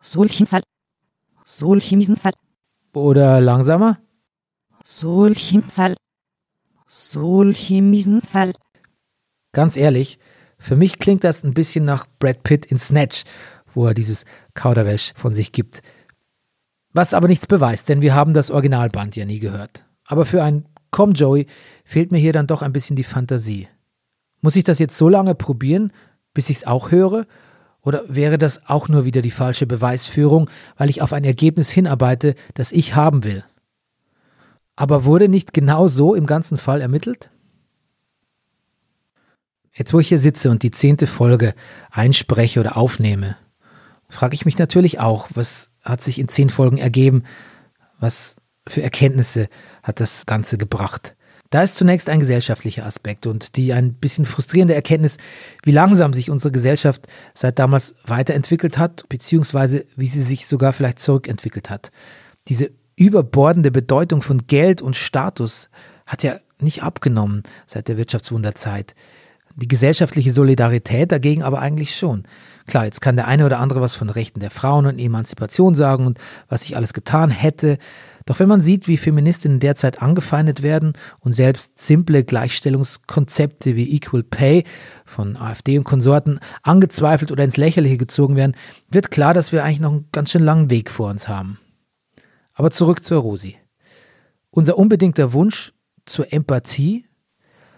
Solchimsal. 0.00 0.62
Solchimsal. 1.44 2.32
Oder 2.94 3.42
langsamer? 3.42 3.98
Solchimsal. 4.84 5.96
Solchimsal. 6.86 8.54
Ganz 9.52 9.76
ehrlich, 9.76 10.18
für 10.58 10.76
mich 10.76 10.98
klingt 10.98 11.24
das 11.24 11.44
ein 11.44 11.52
bisschen 11.52 11.84
nach 11.84 12.06
Brad 12.18 12.42
Pitt 12.42 12.64
in 12.64 12.78
Snatch, 12.78 13.24
wo 13.74 13.86
er 13.86 13.92
dieses 13.92 14.24
Kauderwelsch 14.54 15.12
von 15.14 15.34
sich 15.34 15.52
gibt. 15.52 15.82
Was 16.94 17.12
aber 17.12 17.28
nichts 17.28 17.46
beweist, 17.46 17.90
denn 17.90 18.00
wir 18.00 18.14
haben 18.14 18.32
das 18.32 18.50
Originalband 18.50 19.14
ja 19.14 19.26
nie 19.26 19.40
gehört. 19.40 19.84
Aber 20.06 20.24
für 20.24 20.42
ein 20.42 20.66
Komm 20.96 21.12
Joey 21.12 21.46
fehlt 21.86 22.12
mir 22.12 22.18
hier 22.18 22.34
dann 22.34 22.46
doch 22.46 22.60
ein 22.60 22.72
bisschen 22.72 22.96
die 22.96 23.04
Fantasie. 23.04 23.68
Muss 24.42 24.56
ich 24.56 24.64
das 24.64 24.78
jetzt 24.78 24.98
so 24.98 25.08
lange 25.08 25.34
probieren, 25.34 25.92
bis 26.34 26.50
ich 26.50 26.58
es 26.58 26.66
auch 26.66 26.90
höre? 26.90 27.26
Oder 27.80 28.02
wäre 28.08 28.36
das 28.36 28.66
auch 28.66 28.88
nur 28.88 29.04
wieder 29.04 29.22
die 29.22 29.30
falsche 29.30 29.66
Beweisführung, 29.66 30.50
weil 30.76 30.90
ich 30.90 31.00
auf 31.00 31.12
ein 31.12 31.24
Ergebnis 31.24 31.70
hinarbeite, 31.70 32.34
das 32.54 32.72
ich 32.72 32.94
haben 32.94 33.24
will? 33.24 33.44
Aber 34.74 35.04
wurde 35.04 35.28
nicht 35.28 35.54
genau 35.54 35.88
so 35.88 36.14
im 36.14 36.26
ganzen 36.26 36.58
Fall 36.58 36.82
ermittelt? 36.82 37.30
Jetzt, 39.72 39.94
wo 39.94 40.00
ich 40.00 40.08
hier 40.08 40.18
sitze 40.18 40.50
und 40.50 40.62
die 40.62 40.70
zehnte 40.70 41.06
Folge 41.06 41.54
einspreche 41.90 42.60
oder 42.60 42.76
aufnehme, 42.76 43.36
frage 44.08 44.34
ich 44.34 44.44
mich 44.44 44.58
natürlich 44.58 44.98
auch, 44.98 45.28
was 45.34 45.70
hat 45.82 46.02
sich 46.02 46.18
in 46.18 46.28
zehn 46.28 46.50
Folgen 46.50 46.78
ergeben? 46.78 47.24
Was 47.98 48.36
für 48.66 48.82
Erkenntnisse 48.82 49.48
hat 49.82 50.00
das 50.00 50.26
Ganze 50.26 50.58
gebracht? 50.58 51.15
Da 51.50 51.62
ist 51.62 51.76
zunächst 51.76 52.08
ein 52.08 52.20
gesellschaftlicher 52.20 52.84
Aspekt 52.84 53.26
und 53.26 53.56
die 53.56 53.72
ein 53.72 53.94
bisschen 53.94 54.24
frustrierende 54.24 54.74
Erkenntnis, 54.74 55.16
wie 55.64 55.70
langsam 55.70 56.12
sich 56.12 56.30
unsere 56.30 56.52
Gesellschaft 56.52 57.06
seit 57.34 57.58
damals 57.58 57.94
weiterentwickelt 58.04 58.78
hat, 58.78 59.08
beziehungsweise 59.08 59.84
wie 59.96 60.06
sie 60.06 60.22
sich 60.22 60.46
sogar 60.46 60.72
vielleicht 60.72 60.98
zurückentwickelt 60.98 61.70
hat. 61.70 61.90
Diese 62.48 62.70
überbordende 62.96 63.70
Bedeutung 63.70 64.22
von 64.22 64.46
Geld 64.46 64.82
und 64.82 64.96
Status 64.96 65.68
hat 66.06 66.22
ja 66.22 66.36
nicht 66.60 66.82
abgenommen 66.82 67.42
seit 67.66 67.88
der 67.88 67.96
Wirtschaftswunderzeit. 67.96 68.94
Die 69.54 69.68
gesellschaftliche 69.68 70.32
Solidarität 70.32 71.12
dagegen 71.12 71.42
aber 71.42 71.60
eigentlich 71.60 71.96
schon. 71.96 72.24
Klar, 72.66 72.84
jetzt 72.84 73.00
kann 73.00 73.16
der 73.16 73.26
eine 73.26 73.46
oder 73.46 73.58
andere 73.58 73.80
was 73.80 73.94
von 73.94 74.10
Rechten 74.10 74.40
der 74.40 74.50
Frauen 74.50 74.86
und 74.86 74.98
Emanzipation 74.98 75.74
sagen 75.74 76.06
und 76.06 76.18
was 76.48 76.64
ich 76.64 76.76
alles 76.76 76.92
getan 76.92 77.30
hätte. 77.30 77.78
Doch 78.26 78.40
wenn 78.40 78.48
man 78.48 78.60
sieht, 78.60 78.88
wie 78.88 78.96
Feministinnen 78.96 79.60
derzeit 79.60 80.02
angefeindet 80.02 80.62
werden 80.62 80.94
und 81.20 81.32
selbst 81.32 81.78
simple 81.78 82.24
Gleichstellungskonzepte 82.24 83.76
wie 83.76 83.94
Equal 83.94 84.24
Pay 84.24 84.64
von 85.04 85.36
AfD 85.36 85.78
und 85.78 85.84
Konsorten 85.84 86.40
angezweifelt 86.62 87.30
oder 87.30 87.44
ins 87.44 87.56
Lächerliche 87.56 87.96
gezogen 87.96 88.34
werden, 88.34 88.56
wird 88.90 89.12
klar, 89.12 89.32
dass 89.32 89.52
wir 89.52 89.64
eigentlich 89.64 89.80
noch 89.80 89.92
einen 89.92 90.08
ganz 90.10 90.32
schön 90.32 90.42
langen 90.42 90.70
Weg 90.70 90.90
vor 90.90 91.08
uns 91.08 91.28
haben. 91.28 91.58
Aber 92.52 92.72
zurück 92.72 93.04
zur 93.04 93.20
Rosi. 93.20 93.56
Unser 94.50 94.76
unbedingter 94.76 95.32
Wunsch 95.32 95.72
zur 96.04 96.32
Empathie 96.32 97.04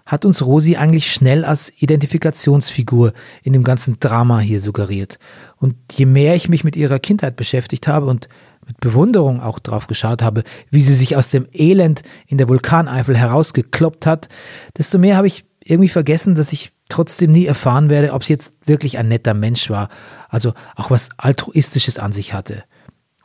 hat 0.06 0.24
uns 0.24 0.46
Rosi 0.46 0.76
eigentlich 0.76 1.12
schnell 1.12 1.44
als 1.44 1.70
Identifikationsfigur 1.82 3.12
in 3.42 3.52
dem 3.52 3.64
ganzen 3.64 4.00
Drama 4.00 4.40
hier 4.40 4.60
suggeriert. 4.60 5.18
Und 5.56 5.76
je 5.92 6.06
mehr 6.06 6.34
ich 6.34 6.48
mich 6.48 6.64
mit 6.64 6.76
ihrer 6.76 6.98
Kindheit 6.98 7.36
beschäftigt 7.36 7.86
habe 7.86 8.06
und 8.06 8.28
mit 8.68 8.78
Bewunderung 8.80 9.40
auch 9.40 9.58
drauf 9.58 9.86
geschaut 9.86 10.22
habe, 10.22 10.44
wie 10.70 10.80
sie 10.80 10.94
sich 10.94 11.16
aus 11.16 11.30
dem 11.30 11.48
Elend 11.52 12.02
in 12.26 12.38
der 12.38 12.48
Vulkaneifel 12.48 13.16
herausgekloppt 13.16 14.06
hat, 14.06 14.28
desto 14.76 14.98
mehr 14.98 15.16
habe 15.16 15.26
ich 15.26 15.44
irgendwie 15.64 15.88
vergessen, 15.88 16.34
dass 16.34 16.52
ich 16.52 16.72
trotzdem 16.88 17.32
nie 17.32 17.46
erfahren 17.46 17.90
werde, 17.90 18.12
ob 18.12 18.24
sie 18.24 18.32
jetzt 18.32 18.52
wirklich 18.64 18.98
ein 18.98 19.08
netter 19.08 19.34
Mensch 19.34 19.68
war, 19.68 19.88
also 20.28 20.54
auch 20.76 20.90
was 20.90 21.08
Altruistisches 21.16 21.98
an 21.98 22.12
sich 22.12 22.32
hatte. 22.32 22.64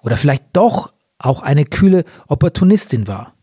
Oder 0.01 0.17
vielleicht 0.17 0.43
doch 0.53 0.91
auch 1.17 1.41
eine 1.41 1.65
kühle 1.65 2.03
Opportunistin 2.27 3.07
war. 3.07 3.33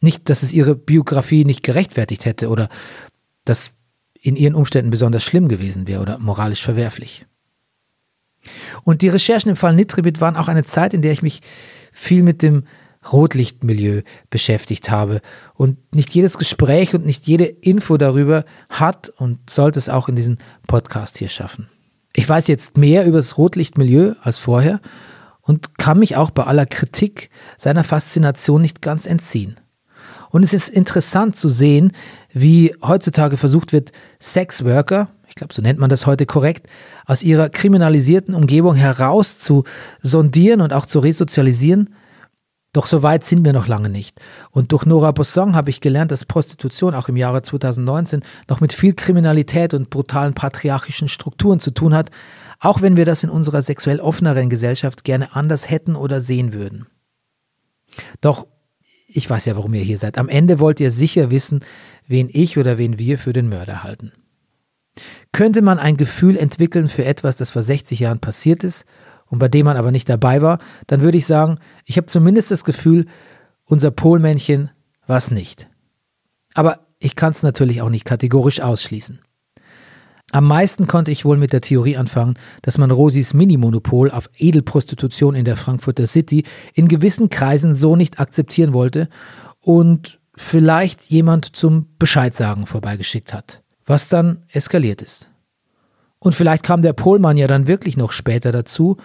Nicht, 0.00 0.28
dass 0.28 0.42
es 0.42 0.52
ihre 0.52 0.74
Biografie 0.74 1.44
nicht 1.44 1.62
gerechtfertigt 1.62 2.24
hätte 2.24 2.48
oder 2.48 2.68
dass 3.44 3.70
in 4.20 4.36
ihren 4.36 4.54
Umständen 4.54 4.90
besonders 4.90 5.22
schlimm 5.22 5.48
gewesen 5.48 5.86
wäre 5.86 6.02
oder 6.02 6.18
moralisch 6.18 6.62
verwerflich. 6.62 7.26
Und 8.84 9.02
die 9.02 9.08
Recherchen 9.08 9.50
im 9.50 9.56
Fall 9.56 9.74
Nitribit 9.74 10.20
waren 10.20 10.36
auch 10.36 10.48
eine 10.48 10.64
Zeit, 10.64 10.94
in 10.94 11.02
der 11.02 11.12
ich 11.12 11.22
mich 11.22 11.40
viel 11.92 12.22
mit 12.22 12.42
dem 12.42 12.64
Rotlichtmilieu 13.12 14.02
beschäftigt 14.30 14.90
habe. 14.90 15.20
Und 15.54 15.94
nicht 15.94 16.14
jedes 16.14 16.38
Gespräch 16.38 16.94
und 16.94 17.06
nicht 17.06 17.26
jede 17.26 17.44
Info 17.44 17.96
darüber 17.96 18.44
hat 18.68 19.08
und 19.08 19.50
sollte 19.50 19.78
es 19.78 19.88
auch 19.88 20.08
in 20.08 20.16
diesem 20.16 20.38
Podcast 20.66 21.18
hier 21.18 21.28
schaffen. 21.28 21.68
Ich 22.14 22.28
weiß 22.28 22.48
jetzt 22.48 22.76
mehr 22.76 23.06
über 23.06 23.18
das 23.18 23.38
Rotlichtmilieu 23.38 24.14
als 24.22 24.38
vorher 24.38 24.80
und 25.42 25.78
kann 25.78 25.98
mich 25.98 26.16
auch 26.16 26.30
bei 26.30 26.44
aller 26.44 26.66
Kritik 26.66 27.30
seiner 27.56 27.84
Faszination 27.84 28.60
nicht 28.60 28.82
ganz 28.82 29.06
entziehen. 29.06 29.58
Und 30.30 30.42
es 30.42 30.52
ist 30.52 30.68
interessant 30.68 31.36
zu 31.36 31.48
sehen, 31.48 31.92
wie 32.32 32.74
heutzutage 32.82 33.36
versucht 33.36 33.72
wird, 33.72 33.92
Sexworker, 34.20 35.08
glaube, 35.38 35.54
so 35.54 35.62
nennt 35.62 35.78
man 35.78 35.90
das 35.90 36.06
heute 36.06 36.26
korrekt, 36.26 36.68
aus 37.06 37.22
ihrer 37.22 37.48
kriminalisierten 37.48 38.34
Umgebung 38.34 38.74
heraus 38.74 39.38
zu 39.38 39.64
sondieren 40.02 40.60
und 40.60 40.72
auch 40.72 40.86
zu 40.86 40.98
resozialisieren. 40.98 41.94
Doch 42.72 42.86
so 42.86 43.02
weit 43.02 43.24
sind 43.24 43.44
wir 43.44 43.54
noch 43.54 43.66
lange 43.66 43.88
nicht. 43.88 44.20
Und 44.50 44.72
durch 44.72 44.84
Nora 44.84 45.12
Bossong 45.12 45.56
habe 45.56 45.70
ich 45.70 45.80
gelernt, 45.80 46.10
dass 46.10 46.26
Prostitution 46.26 46.94
auch 46.94 47.08
im 47.08 47.16
Jahre 47.16 47.42
2019 47.42 48.22
noch 48.48 48.60
mit 48.60 48.72
viel 48.72 48.92
Kriminalität 48.92 49.72
und 49.72 49.88
brutalen 49.88 50.34
patriarchischen 50.34 51.08
Strukturen 51.08 51.60
zu 51.60 51.70
tun 51.70 51.94
hat, 51.94 52.10
auch 52.60 52.82
wenn 52.82 52.96
wir 52.96 53.06
das 53.06 53.24
in 53.24 53.30
unserer 53.30 53.62
sexuell 53.62 54.00
offeneren 54.00 54.50
Gesellschaft 54.50 55.04
gerne 55.04 55.34
anders 55.34 55.70
hätten 55.70 55.96
oder 55.96 56.20
sehen 56.20 56.52
würden. 56.52 56.86
Doch 58.20 58.46
ich 59.10 59.28
weiß 59.28 59.46
ja, 59.46 59.56
warum 59.56 59.72
ihr 59.72 59.82
hier 59.82 59.96
seid. 59.96 60.18
Am 60.18 60.28
Ende 60.28 60.60
wollt 60.60 60.80
ihr 60.80 60.90
sicher 60.90 61.30
wissen, 61.30 61.64
wen 62.06 62.28
ich 62.30 62.58
oder 62.58 62.76
wen 62.76 62.98
wir 62.98 63.18
für 63.18 63.32
den 63.32 63.48
Mörder 63.48 63.82
halten. 63.82 64.12
Könnte 65.32 65.62
man 65.62 65.78
ein 65.78 65.96
Gefühl 65.96 66.36
entwickeln 66.36 66.88
für 66.88 67.04
etwas, 67.04 67.36
das 67.36 67.50
vor 67.50 67.62
60 67.62 68.00
Jahren 68.00 68.18
passiert 68.18 68.64
ist 68.64 68.84
und 69.26 69.38
bei 69.38 69.48
dem 69.48 69.66
man 69.66 69.76
aber 69.76 69.92
nicht 69.92 70.08
dabei 70.08 70.42
war, 70.42 70.58
dann 70.86 71.02
würde 71.02 71.18
ich 71.18 71.26
sagen, 71.26 71.58
ich 71.84 71.96
habe 71.96 72.06
zumindest 72.06 72.50
das 72.50 72.64
Gefühl, 72.64 73.06
unser 73.64 73.90
Polmännchen 73.90 74.70
war 75.06 75.18
es 75.18 75.30
nicht. 75.30 75.68
Aber 76.54 76.80
ich 76.98 77.14
kann 77.14 77.30
es 77.30 77.42
natürlich 77.42 77.82
auch 77.82 77.90
nicht 77.90 78.04
kategorisch 78.04 78.60
ausschließen. 78.60 79.20
Am 80.30 80.44
meisten 80.46 80.86
konnte 80.86 81.10
ich 81.10 81.24
wohl 81.24 81.38
mit 81.38 81.54
der 81.54 81.62
Theorie 81.62 81.96
anfangen, 81.96 82.34
dass 82.60 82.76
man 82.76 82.90
Rosis 82.90 83.32
Minimonopol 83.32 84.10
auf 84.10 84.28
Edelprostitution 84.36 85.34
in 85.34 85.46
der 85.46 85.56
Frankfurter 85.56 86.06
City 86.06 86.44
in 86.74 86.88
gewissen 86.88 87.30
Kreisen 87.30 87.74
so 87.74 87.96
nicht 87.96 88.20
akzeptieren 88.20 88.74
wollte 88.74 89.08
und 89.60 90.18
vielleicht 90.36 91.04
jemand 91.04 91.56
zum 91.56 91.86
Bescheidsagen 91.98 92.66
vorbeigeschickt 92.66 93.32
hat, 93.32 93.62
was 93.88 94.08
dann 94.08 94.44
eskaliert 94.52 95.02
ist. 95.02 95.30
Und 96.20 96.34
vielleicht 96.34 96.62
kam 96.62 96.82
der 96.82 96.92
Polmann 96.92 97.36
ja 97.36 97.46
dann 97.46 97.66
wirklich 97.66 97.96
noch 97.96 98.12
später 98.12 98.52
dazu 98.52 98.98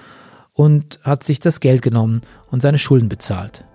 und 0.51 0.99
hat 1.03 1.23
sich 1.23 1.39
das 1.39 1.59
Geld 1.59 1.81
genommen 1.81 2.21
und 2.51 2.61
seine 2.61 2.77
Schulden 2.77 3.09
bezahlt. 3.09 3.65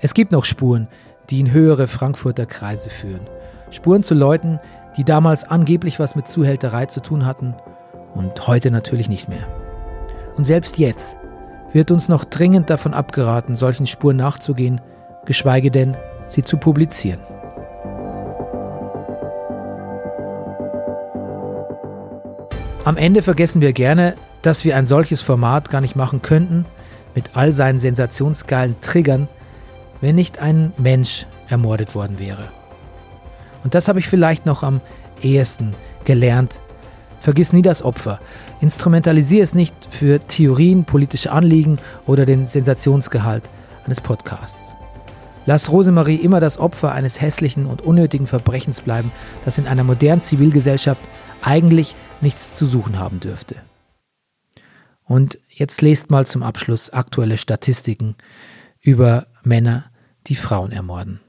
Es 0.00 0.14
gibt 0.14 0.32
noch 0.32 0.44
Spuren, 0.44 0.88
die 1.28 1.40
in 1.40 1.52
höhere 1.52 1.86
Frankfurter 1.86 2.46
Kreise 2.46 2.88
führen. 2.88 3.28
Spuren 3.70 4.02
zu 4.02 4.14
Leuten, 4.14 4.60
die 4.96 5.04
damals 5.04 5.44
angeblich 5.44 5.98
was 5.98 6.14
mit 6.14 6.28
Zuhälterei 6.28 6.86
zu 6.86 7.00
tun 7.00 7.26
hatten 7.26 7.54
und 8.14 8.46
heute 8.46 8.70
natürlich 8.70 9.08
nicht 9.08 9.28
mehr. 9.28 9.46
Und 10.36 10.44
selbst 10.44 10.78
jetzt 10.78 11.16
wird 11.72 11.90
uns 11.90 12.08
noch 12.08 12.24
dringend 12.24 12.70
davon 12.70 12.94
abgeraten, 12.94 13.54
solchen 13.54 13.86
Spuren 13.86 14.16
nachzugehen, 14.16 14.80
geschweige 15.24 15.70
denn, 15.70 15.96
sie 16.28 16.42
zu 16.42 16.58
publizieren. 16.58 17.20
Am 22.84 22.96
Ende 22.96 23.22
vergessen 23.22 23.60
wir 23.60 23.72
gerne, 23.72 24.16
dass 24.42 24.64
wir 24.64 24.76
ein 24.76 24.86
solches 24.86 25.22
Format 25.22 25.70
gar 25.70 25.80
nicht 25.80 25.94
machen 25.94 26.20
könnten, 26.20 26.66
mit 27.14 27.36
all 27.36 27.52
seinen 27.52 27.78
sensationsgeilen 27.78 28.74
Triggern, 28.80 29.28
wenn 30.00 30.16
nicht 30.16 30.40
ein 30.40 30.72
Mensch 30.78 31.26
ermordet 31.48 31.94
worden 31.94 32.18
wäre. 32.18 32.48
Und 33.62 33.76
das 33.76 33.86
habe 33.86 34.00
ich 34.00 34.08
vielleicht 34.08 34.46
noch 34.46 34.64
am 34.64 34.80
ehesten 35.22 35.74
gelernt. 36.04 36.58
Vergiss 37.20 37.52
nie 37.52 37.62
das 37.62 37.84
Opfer. 37.84 38.18
Instrumentalisiere 38.60 39.44
es 39.44 39.54
nicht 39.54 39.76
für 39.90 40.18
Theorien, 40.18 40.84
politische 40.84 41.30
Anliegen 41.30 41.78
oder 42.04 42.26
den 42.26 42.48
Sensationsgehalt 42.48 43.44
eines 43.84 44.00
Podcasts. 44.00 44.74
Lass 45.46 45.70
Rosemarie 45.70 46.16
immer 46.16 46.40
das 46.40 46.58
Opfer 46.58 46.90
eines 46.90 47.20
hässlichen 47.20 47.66
und 47.66 47.82
unnötigen 47.82 48.26
Verbrechens 48.26 48.80
bleiben, 48.80 49.12
das 49.44 49.58
in 49.58 49.68
einer 49.68 49.84
modernen 49.84 50.20
Zivilgesellschaft 50.20 51.02
eigentlich 51.42 51.94
nichts 52.20 52.54
zu 52.54 52.66
suchen 52.66 52.98
haben 52.98 53.20
dürfte. 53.20 53.56
Und 55.04 55.38
jetzt 55.48 55.82
lest 55.82 56.10
mal 56.10 56.26
zum 56.26 56.42
Abschluss 56.42 56.90
aktuelle 56.90 57.36
Statistiken 57.36 58.16
über 58.80 59.26
Männer, 59.42 59.90
die 60.26 60.36
Frauen 60.36 60.72
ermorden. 60.72 61.20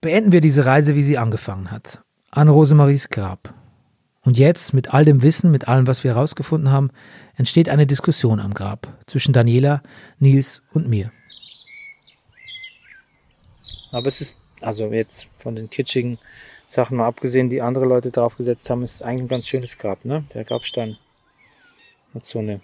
Beenden 0.00 0.32
wir 0.32 0.40
diese 0.40 0.64
Reise, 0.64 0.94
wie 0.94 1.02
sie 1.02 1.18
angefangen 1.18 1.70
hat, 1.70 2.02
an 2.30 2.48
Rosemaries 2.48 3.10
Grab. 3.10 3.54
Und 4.22 4.38
jetzt, 4.38 4.74
mit 4.74 4.92
all 4.92 5.04
dem 5.04 5.22
Wissen, 5.22 5.50
mit 5.50 5.68
allem, 5.68 5.86
was 5.86 6.04
wir 6.04 6.14
herausgefunden 6.14 6.70
haben, 6.70 6.90
entsteht 7.36 7.68
eine 7.68 7.86
Diskussion 7.86 8.40
am 8.40 8.54
Grab 8.54 8.98
zwischen 9.06 9.32
Daniela, 9.32 9.82
Nils 10.18 10.62
und 10.72 10.88
mir. 10.88 11.12
Aber 13.92 14.06
es 14.06 14.20
ist, 14.20 14.36
also 14.60 14.92
jetzt 14.92 15.28
von 15.38 15.56
den 15.56 15.68
kitschigen 15.68 16.18
Sachen 16.70 16.98
mal 16.98 17.08
abgesehen, 17.08 17.50
die 17.50 17.62
andere 17.62 17.84
Leute 17.84 18.12
draufgesetzt 18.12 18.70
haben, 18.70 18.84
ist 18.84 19.02
eigentlich 19.02 19.24
ein 19.24 19.28
ganz 19.28 19.48
schönes 19.48 19.76
Grab, 19.76 20.04
ne? 20.04 20.24
Der 20.32 20.44
Grabstein 20.44 20.98
hat 22.14 22.24
so 22.24 22.38
eine 22.38 22.60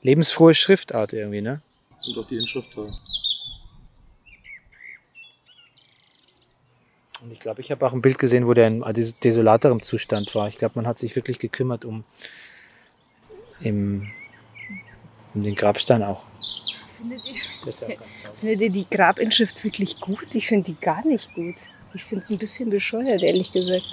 lebensfrohe 0.00 0.54
Schriftart 0.54 1.12
irgendwie, 1.12 1.40
ne? 1.40 1.60
Und 2.06 2.16
auch 2.18 2.28
die 2.28 2.36
Inschrift 2.36 2.72
toll. 2.72 2.86
Und 7.20 7.32
ich 7.32 7.40
glaube, 7.40 7.60
ich 7.60 7.72
habe 7.72 7.84
auch 7.84 7.92
ein 7.92 8.00
Bild 8.00 8.16
gesehen, 8.18 8.46
wo 8.46 8.54
der 8.54 8.68
in 8.68 8.84
desolaterem 9.24 9.82
Zustand 9.82 10.32
war. 10.36 10.46
Ich 10.46 10.58
glaube, 10.58 10.74
man 10.76 10.86
hat 10.86 11.00
sich 11.00 11.16
wirklich 11.16 11.40
gekümmert 11.40 11.84
um, 11.84 12.04
im, 13.58 14.08
um 15.34 15.42
den 15.42 15.56
Grabstein 15.56 16.04
auch. 16.04 16.22
Findet 16.96 17.26
ihr, 17.26 17.34
Das 17.64 17.74
ist 17.74 17.80
ja 17.80 17.88
auch 17.88 18.00
ganz 18.00 18.22
sauber. 18.22 18.36
findet 18.36 18.60
ihr 18.60 18.70
die 18.70 18.86
Grabinschrift 18.88 19.64
wirklich 19.64 19.98
gut? 19.98 20.32
Ich 20.32 20.46
finde 20.46 20.70
die 20.70 20.80
gar 20.80 21.04
nicht 21.04 21.34
gut. 21.34 21.56
Ich 21.96 22.04
finde 22.04 22.22
es 22.22 22.30
ein 22.30 22.36
bisschen 22.36 22.68
bescheuert, 22.68 23.22
ehrlich 23.22 23.52
gesagt. 23.52 23.86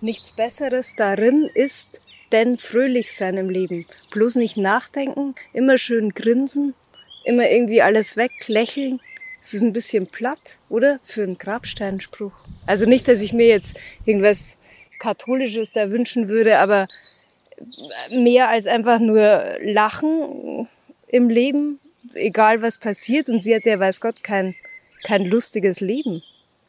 Nichts 0.00 0.36
Besseres 0.36 0.94
darin 0.96 1.50
ist, 1.52 2.06
denn 2.30 2.56
fröhlich 2.56 3.12
sein 3.12 3.36
im 3.36 3.50
Leben. 3.50 3.84
Bloß 4.12 4.36
nicht 4.36 4.56
nachdenken, 4.56 5.34
immer 5.52 5.76
schön 5.76 6.10
grinsen, 6.10 6.74
immer 7.24 7.50
irgendwie 7.50 7.82
alles 7.82 8.16
weg, 8.16 8.30
lächeln. 8.46 9.00
Es 9.40 9.54
ist 9.54 9.62
ein 9.62 9.72
bisschen 9.72 10.06
platt, 10.06 10.58
oder? 10.68 11.00
Für 11.02 11.24
einen 11.24 11.36
Grabsteinspruch. 11.36 12.32
Also 12.64 12.86
nicht, 12.86 13.08
dass 13.08 13.20
ich 13.20 13.32
mir 13.32 13.48
jetzt 13.48 13.76
irgendwas 14.04 14.56
Katholisches 15.00 15.72
da 15.72 15.90
wünschen 15.90 16.28
würde, 16.28 16.60
aber 16.60 16.86
mehr 18.10 18.50
als 18.50 18.68
einfach 18.68 19.00
nur 19.00 19.56
lachen 19.60 20.68
im 21.08 21.28
Leben, 21.28 21.80
egal 22.14 22.62
was 22.62 22.78
passiert. 22.78 23.28
Und 23.28 23.42
sie 23.42 23.52
hat 23.52 23.66
ja, 23.66 23.80
weiß 23.80 24.00
Gott, 24.00 24.22
kein, 24.22 24.54
kein 25.02 25.24
lustiges 25.24 25.80
Leben. 25.80 26.22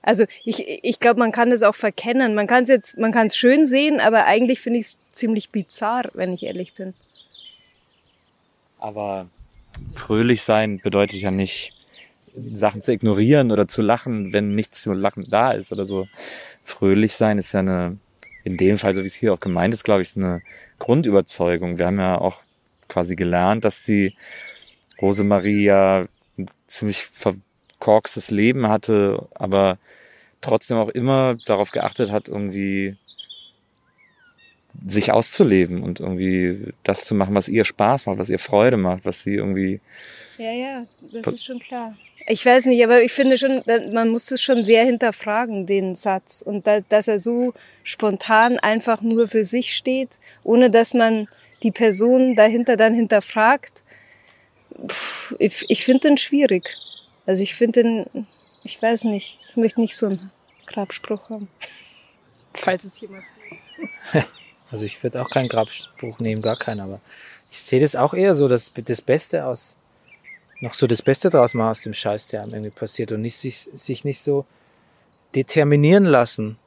Also 0.03 0.25
ich, 0.43 0.83
ich 0.83 0.99
glaube, 0.99 1.19
man 1.19 1.31
kann 1.31 1.51
es 1.51 1.63
auch 1.63 1.75
verkennen. 1.75 2.35
Man 2.35 2.45
kann 2.45 2.63
es 2.63 2.69
jetzt, 2.69 2.97
man 2.97 3.11
kann 3.11 3.27
es 3.27 3.37
schön 3.37 3.65
sehen, 3.65 3.99
aber 3.99 4.25
eigentlich 4.25 4.59
finde 4.59 4.79
ich 4.79 4.85
es 4.87 4.97
ziemlich 5.11 5.49
bizarr, 5.49 6.09
wenn 6.13 6.33
ich 6.33 6.43
ehrlich 6.43 6.73
bin. 6.73 6.93
Aber 8.79 9.29
fröhlich 9.93 10.43
sein 10.43 10.79
bedeutet 10.79 11.21
ja 11.21 11.31
nicht, 11.31 11.71
Sachen 12.53 12.81
zu 12.81 12.91
ignorieren 12.91 13.51
oder 13.51 13.67
zu 13.67 13.81
lachen, 13.81 14.33
wenn 14.33 14.55
nichts 14.55 14.81
zu 14.81 14.91
lachen 14.91 15.25
da 15.29 15.51
ist 15.51 15.71
oder 15.71 15.85
so. 15.85 16.07
Fröhlich 16.63 17.13
sein 17.13 17.37
ist 17.37 17.53
ja 17.53 17.59
eine, 17.59 17.97
in 18.43 18.57
dem 18.57 18.77
Fall, 18.77 18.95
so 18.95 19.03
wie 19.03 19.07
es 19.07 19.13
hier 19.13 19.33
auch 19.33 19.39
gemeint 19.39 19.73
ist, 19.73 19.83
glaube 19.83 20.01
ich, 20.01 20.09
ist 20.09 20.17
eine 20.17 20.41
Grundüberzeugung. 20.79 21.77
Wir 21.77 21.85
haben 21.85 21.99
ja 21.99 22.17
auch 22.17 22.41
quasi 22.89 23.15
gelernt, 23.15 23.63
dass 23.63 23.83
die 23.83 24.15
Rosemarie 25.01 25.63
ja 25.63 26.07
ziemlich 26.67 27.03
verkorkstes 27.83 28.31
Leben 28.31 28.69
hatte, 28.69 29.27
aber 29.35 29.77
trotzdem 30.39 30.77
auch 30.77 30.87
immer 30.87 31.35
darauf 31.45 31.71
geachtet 31.71 32.11
hat, 32.11 32.29
irgendwie 32.29 32.95
sich 34.87 35.11
auszuleben 35.11 35.83
und 35.83 35.99
irgendwie 35.99 36.73
das 36.83 37.03
zu 37.03 37.13
machen, 37.13 37.35
was 37.35 37.49
ihr 37.49 37.65
Spaß 37.65 38.05
macht, 38.05 38.17
was 38.17 38.29
ihr 38.29 38.39
Freude 38.39 38.77
macht, 38.77 39.05
was 39.05 39.21
sie 39.23 39.35
irgendwie 39.35 39.81
Ja, 40.37 40.51
ja, 40.51 40.85
das 41.11 41.27
ist 41.27 41.43
schon 41.43 41.59
klar. 41.59 41.95
Ich 42.25 42.45
weiß 42.45 42.67
nicht, 42.67 42.81
aber 42.83 43.03
ich 43.03 43.11
finde 43.11 43.37
schon, 43.37 43.61
man 43.91 44.07
muss 44.07 44.31
es 44.31 44.41
schon 44.41 44.63
sehr 44.63 44.85
hinterfragen, 44.85 45.65
den 45.65 45.93
Satz. 45.93 46.41
Und 46.41 46.65
da, 46.65 46.79
dass 46.79 47.09
er 47.09 47.19
so 47.19 47.53
spontan 47.83 48.57
einfach 48.59 49.01
nur 49.01 49.27
für 49.27 49.43
sich 49.43 49.75
steht, 49.75 50.19
ohne 50.43 50.69
dass 50.69 50.93
man 50.93 51.27
die 51.63 51.71
Person 51.71 52.35
dahinter 52.35 52.77
dann 52.77 52.93
hinterfragt. 52.93 53.83
Ich 55.37 55.65
ich 55.67 55.83
finde 55.83 56.07
den 56.07 56.17
schwierig. 56.17 56.63
Also 57.25 57.43
ich 57.43 57.55
finde 57.55 57.83
den, 57.83 58.27
ich 58.63 58.81
weiß 58.81 59.05
nicht, 59.05 59.39
ich 59.49 59.55
möchte 59.55 59.81
nicht 59.81 59.95
so 59.95 60.07
einen 60.07 60.31
Grabspruch 60.67 61.29
haben. 61.29 61.47
Falls 62.53 62.83
es 62.83 62.99
jemand 63.01 63.25
Also 64.71 64.86
ich 64.86 65.01
würde 65.03 65.21
auch 65.21 65.29
keinen 65.29 65.49
Grabspruch 65.49 66.19
nehmen, 66.19 66.41
gar 66.41 66.57
keinen, 66.57 66.79
aber 66.79 66.99
ich 67.51 67.59
sehe 67.59 67.79
das 67.79 67.95
auch 67.95 68.15
eher 68.15 68.33
so, 68.33 68.47
dass 68.47 68.71
das 68.73 69.01
Beste 69.01 69.45
aus, 69.45 69.77
noch 70.62 70.73
so 70.73 70.88
das 70.88 71.03
Beste 71.03 71.29
draus 71.29 71.53
machen 71.53 71.69
aus 71.69 71.81
dem 71.81 71.93
Scheiß, 71.93 72.25
der 72.27 72.47
irgendwie 72.47 72.71
passiert 72.71 73.12
und 73.12 73.21
nicht 73.21 73.38
sich, 73.38 73.69
sich 73.75 74.03
nicht 74.03 74.21
so 74.21 74.45
determinieren 75.36 76.05
lassen 76.05 76.57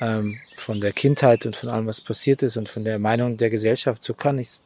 ähm, 0.00 0.40
von 0.56 0.80
der 0.80 0.92
Kindheit 0.92 1.46
und 1.46 1.54
von 1.54 1.68
allem, 1.68 1.86
was 1.86 2.00
passiert 2.00 2.42
ist 2.42 2.56
und 2.56 2.68
von 2.68 2.84
der 2.84 2.98
Meinung 2.98 3.36
der 3.36 3.50
Gesellschaft. 3.50 4.02
So 4.02 4.14
kann 4.14 4.38
ich 4.38 4.58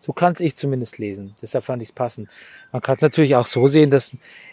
so 0.00 0.12
kann 0.12 0.34
ich 0.38 0.56
zumindest 0.56 0.98
lesen. 0.98 1.34
Deshalb 1.42 1.64
fand 1.64 1.82
ich 1.82 1.88
es 1.88 1.92
passend. 1.92 2.28
Man 2.72 2.82
kann 2.82 2.96
es 2.96 3.02
natürlich 3.02 3.36
auch 3.36 3.46
so 3.46 3.66
sehen, 3.66 3.90
dass 3.90 4.10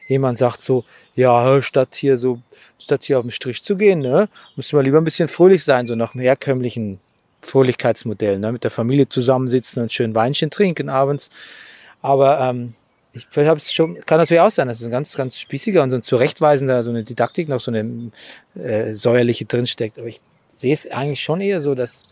jemand 0.08 0.38
sagt 0.38 0.62
so, 0.62 0.84
ja, 1.16 1.62
statt 1.62 1.96
hier 1.96 2.18
so, 2.18 2.42
statt 2.80 3.04
hier 3.04 3.20
auf 3.20 3.26
den 3.26 3.32
Strich 3.32 3.64
zu 3.64 3.76
gehen, 3.76 4.00
ne, 4.00 4.30
müssen 4.56 4.78
wir 4.78 4.84
lieber 4.84 5.00
ein 5.00 5.04
bisschen 5.04 5.28
fröhlich 5.28 5.64
sein, 5.64 5.88
so 5.88 5.96
nach 5.96 6.12
dem 6.12 6.22
herkömmlichen 6.22 7.00
Fröhlichkeitsmodell, 7.42 8.40
ne, 8.40 8.52
mit 8.52 8.64
der 8.64 8.72
Familie 8.72 9.08
zusammensitzen 9.08 9.82
und 9.84 9.92
schön 9.92 10.16
Weinchen 10.16 10.50
trinken 10.50 10.90
abends. 10.90 11.30
Aber 12.02 12.40
ähm, 12.40 12.76
ich 13.14 13.28
habe 13.36 13.58
es 13.58 13.74
schon, 13.74 14.00
kann 14.02 14.20
natürlich 14.20 14.42
auch 14.42 14.52
sein, 14.52 14.68
dass 14.68 14.80
es 14.80 14.86
ein 14.86 14.92
ganz, 14.92 15.16
ganz 15.16 15.40
spießiger 15.40 15.82
und 15.82 15.90
so 15.90 15.96
ein 15.96 16.04
zurechtweisender, 16.04 16.84
so 16.84 16.90
eine 16.90 17.04
Didaktik 17.04 17.48
noch 17.48 17.60
so 17.60 17.72
eine 17.72 18.12
äh, 18.56 18.94
säuerliche 18.94 19.46
drinsteckt. 19.46 19.98
Aber 19.98 20.08
ich 20.08 20.20
sehe 20.50 20.74
es 20.74 20.90
eigentlich 20.92 21.22
schon 21.22 21.40
eher 21.40 21.62
so, 21.62 21.76
dass 21.76 22.04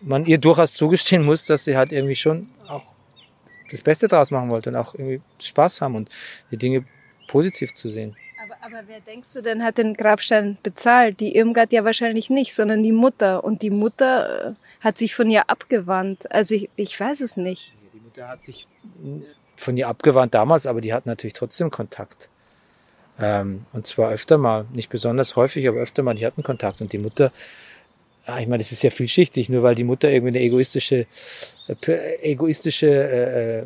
man 0.00 0.26
ihr 0.26 0.38
durchaus 0.38 0.74
zugestehen 0.74 1.24
muss, 1.24 1.46
dass 1.46 1.64
sie 1.64 1.76
halt 1.76 1.92
irgendwie 1.92 2.16
schon 2.16 2.48
auch 2.68 2.84
das 3.70 3.82
Beste 3.82 4.08
draus 4.08 4.30
machen 4.30 4.48
wollte 4.48 4.70
und 4.70 4.76
auch 4.76 4.94
irgendwie 4.94 5.20
Spaß 5.40 5.80
haben 5.80 5.96
und 5.96 6.10
die 6.50 6.56
Dinge 6.56 6.84
positiv 7.28 7.74
zu 7.74 7.88
sehen. 7.88 8.16
Aber, 8.44 8.56
aber 8.64 8.86
wer 8.86 9.00
denkst 9.00 9.32
du 9.32 9.42
denn 9.42 9.64
hat 9.64 9.78
den 9.78 9.94
Grabstein 9.94 10.56
bezahlt? 10.62 11.18
Die 11.18 11.34
Irmgard 11.34 11.72
ja 11.72 11.84
wahrscheinlich 11.84 12.30
nicht, 12.30 12.54
sondern 12.54 12.82
die 12.82 12.92
Mutter. 12.92 13.42
Und 13.42 13.62
die 13.62 13.70
Mutter 13.70 14.50
äh, 14.50 14.54
hat 14.80 14.98
sich 14.98 15.14
von 15.14 15.28
ihr 15.30 15.50
abgewandt. 15.50 16.32
Also 16.32 16.54
ich, 16.54 16.70
ich 16.76 16.98
weiß 16.98 17.20
es 17.22 17.36
nicht. 17.36 17.72
Die 17.92 18.00
Mutter 18.00 18.28
hat 18.28 18.42
sich 18.44 18.68
von 19.56 19.76
ihr 19.76 19.88
abgewandt 19.88 20.34
damals, 20.34 20.66
aber 20.66 20.80
die 20.80 20.92
hat 20.92 21.06
natürlich 21.06 21.32
trotzdem 21.32 21.70
Kontakt. 21.70 22.28
Ähm, 23.18 23.64
und 23.72 23.86
zwar 23.86 24.10
öfter 24.10 24.38
mal, 24.38 24.66
nicht 24.72 24.90
besonders 24.90 25.34
häufig, 25.34 25.66
aber 25.66 25.78
öfter 25.78 26.02
mal, 26.02 26.14
die 26.14 26.26
hatten 26.26 26.42
Kontakt. 26.42 26.80
Und 26.80 26.92
die 26.92 26.98
Mutter, 26.98 27.32
ja, 28.26 28.38
ich 28.40 28.48
meine, 28.48 28.62
das 28.62 28.72
ist 28.72 28.82
ja 28.82 28.90
vielschichtig, 28.90 29.48
nur 29.48 29.62
weil 29.62 29.74
die 29.74 29.84
Mutter 29.84 30.10
irgendwie 30.10 30.36
eine 30.36 30.40
egoistische, 30.40 31.06
äh, 31.68 32.16
egoistische, 32.22 32.88
äh, 32.88 33.58
äh, 33.60 33.64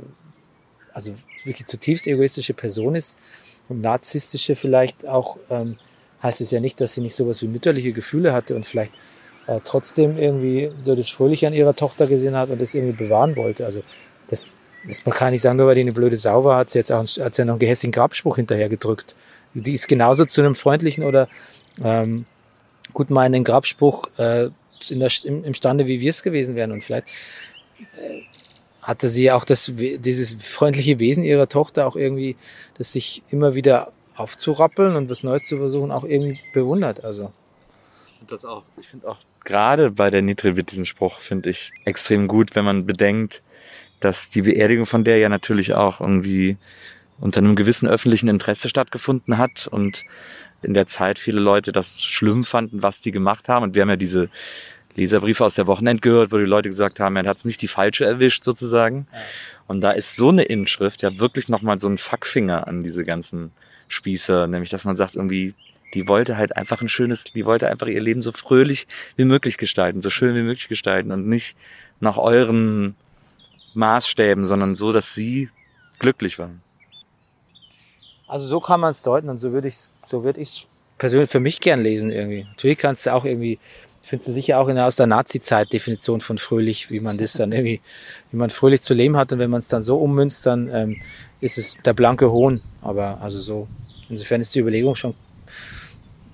also 0.92 1.14
wirklich 1.44 1.66
zutiefst 1.66 2.06
egoistische 2.06 2.52
Person 2.52 2.94
ist 2.94 3.16
und 3.68 3.80
narzisstische 3.80 4.54
vielleicht 4.54 5.06
auch, 5.06 5.38
ähm, 5.48 5.78
heißt 6.22 6.40
es 6.40 6.50
ja 6.50 6.60
nicht, 6.60 6.80
dass 6.80 6.94
sie 6.94 7.00
nicht 7.00 7.14
sowas 7.14 7.40
wie 7.42 7.46
mütterliche 7.46 7.92
Gefühle 7.92 8.32
hatte 8.32 8.54
und 8.54 8.66
vielleicht 8.66 8.92
äh, 9.46 9.60
trotzdem 9.64 10.18
irgendwie 10.18 10.70
so 10.82 10.94
das 10.94 11.08
Fröhliche 11.08 11.46
an 11.46 11.54
ihrer 11.54 11.74
Tochter 11.74 12.06
gesehen 12.06 12.36
hat 12.36 12.50
und 12.50 12.60
das 12.60 12.74
irgendwie 12.74 13.04
bewahren 13.04 13.36
wollte. 13.36 13.64
Also 13.64 13.82
das, 14.28 14.56
das 14.86 15.06
man 15.06 15.14
kann 15.14 15.30
nicht 15.32 15.40
sagen, 15.40 15.56
nur 15.56 15.68
weil 15.68 15.74
die 15.74 15.80
eine 15.80 15.92
blöde 15.92 16.16
Sau 16.16 16.44
war, 16.44 16.58
hat 16.58 16.70
sie 16.70 16.78
jetzt 16.78 16.92
auch 16.92 16.98
einen, 16.98 17.24
hat 17.24 17.34
sie 17.34 17.44
noch 17.46 17.54
einen 17.54 17.60
gehässigen 17.60 17.92
Grabspruch 17.92 18.36
hinterher 18.36 18.68
gedrückt. 18.68 19.16
Die 19.54 19.72
ist 19.72 19.88
genauso 19.88 20.26
zu 20.26 20.42
einem 20.42 20.54
freundlichen 20.54 21.02
oder 21.02 21.28
ähm, 21.82 22.26
gut 22.92 23.10
meinenden 23.10 23.44
Grabspruch 23.44 24.08
äh, 24.18 24.48
in 24.88 25.00
der, 25.00 25.10
im, 25.24 25.44
imstande, 25.44 25.86
wie 25.86 26.00
wir 26.00 26.10
es 26.10 26.22
gewesen 26.22 26.54
wären. 26.54 26.72
Und 26.72 26.82
vielleicht 26.82 27.08
äh, 27.96 28.22
hatte 28.82 29.08
sie 29.08 29.30
auch 29.30 29.44
das, 29.44 29.72
dieses 29.74 30.34
freundliche 30.42 30.98
Wesen 30.98 31.24
ihrer 31.24 31.48
Tochter 31.48 31.86
auch 31.86 31.96
irgendwie, 31.96 32.36
das 32.78 32.92
sich 32.92 33.22
immer 33.30 33.54
wieder 33.54 33.92
aufzurappeln 34.16 34.96
und 34.96 35.10
was 35.10 35.22
Neues 35.22 35.44
zu 35.44 35.58
versuchen, 35.58 35.90
auch 35.90 36.04
irgendwie 36.04 36.40
bewundert. 36.52 37.04
Also 37.04 37.32
Ich 38.08 38.18
finde 38.18 38.30
das 38.34 38.44
auch, 38.44 38.62
ich 38.78 38.88
finde 38.88 39.08
auch 39.08 39.18
gerade 39.44 39.90
bei 39.90 40.10
der 40.10 40.22
Nitrevit 40.22 40.70
diesen 40.70 40.86
Spruch 40.86 41.20
finde 41.20 41.50
ich 41.50 41.72
extrem 41.84 42.28
gut, 42.28 42.54
wenn 42.54 42.64
man 42.64 42.86
bedenkt, 42.86 43.42
dass 44.00 44.30
die 44.30 44.42
Beerdigung 44.42 44.86
von 44.86 45.04
der 45.04 45.18
ja 45.18 45.28
natürlich 45.28 45.74
auch 45.74 46.00
irgendwie 46.00 46.56
unter 47.20 47.38
einem 47.38 47.56
gewissen 47.56 47.88
öffentlichen 47.88 48.28
Interesse 48.28 48.68
stattgefunden 48.68 49.36
hat 49.36 49.66
und 49.66 50.04
in 50.62 50.74
der 50.74 50.86
Zeit 50.86 51.18
viele 51.18 51.40
Leute 51.40 51.72
das 51.72 52.04
schlimm 52.04 52.44
fanden, 52.44 52.82
was 52.82 53.00
die 53.00 53.12
gemacht 53.12 53.48
haben. 53.48 53.64
Und 53.64 53.74
wir 53.74 53.82
haben 53.82 53.90
ja 53.90 53.96
diese 53.96 54.28
Leserbriefe 54.94 55.44
aus 55.44 55.54
der 55.54 55.66
Wochenend 55.66 56.02
gehört, 56.02 56.32
wo 56.32 56.38
die 56.38 56.44
Leute 56.44 56.68
gesagt 56.68 57.00
haben, 57.00 57.16
er 57.16 57.24
hat 57.24 57.36
es 57.36 57.44
nicht 57.44 57.62
die 57.62 57.68
falsche 57.68 58.04
erwischt 58.04 58.44
sozusagen. 58.44 59.06
Und 59.66 59.80
da 59.80 59.92
ist 59.92 60.16
so 60.16 60.30
eine 60.30 60.42
Inschrift 60.42 61.02
ja 61.02 61.18
wirklich 61.18 61.48
nochmal 61.48 61.78
so 61.78 61.88
ein 61.88 61.98
Fackfinger 61.98 62.66
an 62.66 62.82
diese 62.82 63.04
ganzen 63.04 63.52
Spießer, 63.88 64.46
nämlich 64.46 64.70
dass 64.70 64.84
man 64.84 64.96
sagt 64.96 65.16
irgendwie, 65.16 65.54
die 65.94 66.06
wollte 66.06 66.36
halt 66.36 66.56
einfach 66.56 66.80
ein 66.82 66.88
schönes, 66.88 67.24
die 67.24 67.44
wollte 67.44 67.68
einfach 67.68 67.86
ihr 67.86 68.00
Leben 68.00 68.22
so 68.22 68.32
fröhlich 68.32 68.86
wie 69.16 69.24
möglich 69.24 69.58
gestalten, 69.58 70.00
so 70.00 70.10
schön 70.10 70.34
wie 70.34 70.42
möglich 70.42 70.68
gestalten 70.68 71.10
und 71.12 71.26
nicht 71.26 71.56
nach 71.98 72.16
euren 72.16 72.94
Maßstäben, 73.74 74.44
sondern 74.44 74.74
so, 74.74 74.92
dass 74.92 75.14
sie 75.14 75.50
glücklich 75.98 76.38
waren. 76.38 76.62
Also 78.30 78.46
so 78.46 78.60
kann 78.60 78.78
man 78.78 78.92
es 78.92 79.02
deuten 79.02 79.28
und 79.28 79.38
so 79.38 79.50
würde 79.50 79.66
ich 79.66 79.76
so 80.04 80.22
würde 80.22 80.40
ich 80.40 80.68
persönlich 80.98 81.28
für 81.28 81.40
mich 81.40 81.58
gern 81.60 81.82
lesen 81.82 82.12
irgendwie. 82.12 82.44
Natürlich 82.44 82.78
kannst 82.78 83.06
du 83.06 83.12
auch 83.12 83.24
irgendwie, 83.24 83.58
findest 84.04 84.28
du 84.28 84.32
sicher 84.32 84.60
auch 84.60 84.68
in 84.68 84.76
der, 84.76 84.86
aus 84.86 84.94
der 84.94 85.08
Nazi-Zeit 85.08 85.72
Definition 85.72 86.20
von 86.20 86.38
fröhlich, 86.38 86.90
wie 86.90 87.00
man 87.00 87.18
das 87.18 87.32
dann 87.32 87.50
irgendwie, 87.50 87.80
wie 88.30 88.36
man 88.36 88.50
fröhlich 88.50 88.82
zu 88.82 88.94
leben 88.94 89.16
hat 89.16 89.32
und 89.32 89.40
wenn 89.40 89.50
man 89.50 89.58
es 89.58 89.66
dann 89.66 89.82
so 89.82 89.98
ummünzt, 89.98 90.46
dann 90.46 90.70
ähm, 90.72 91.02
ist 91.40 91.58
es 91.58 91.76
der 91.84 91.92
blanke 91.92 92.30
Hohn. 92.30 92.62
Aber 92.82 93.20
also 93.20 93.40
so, 93.40 93.66
insofern 94.08 94.40
ist 94.40 94.54
die 94.54 94.60
Überlegung 94.60 94.94
schon 94.94 95.14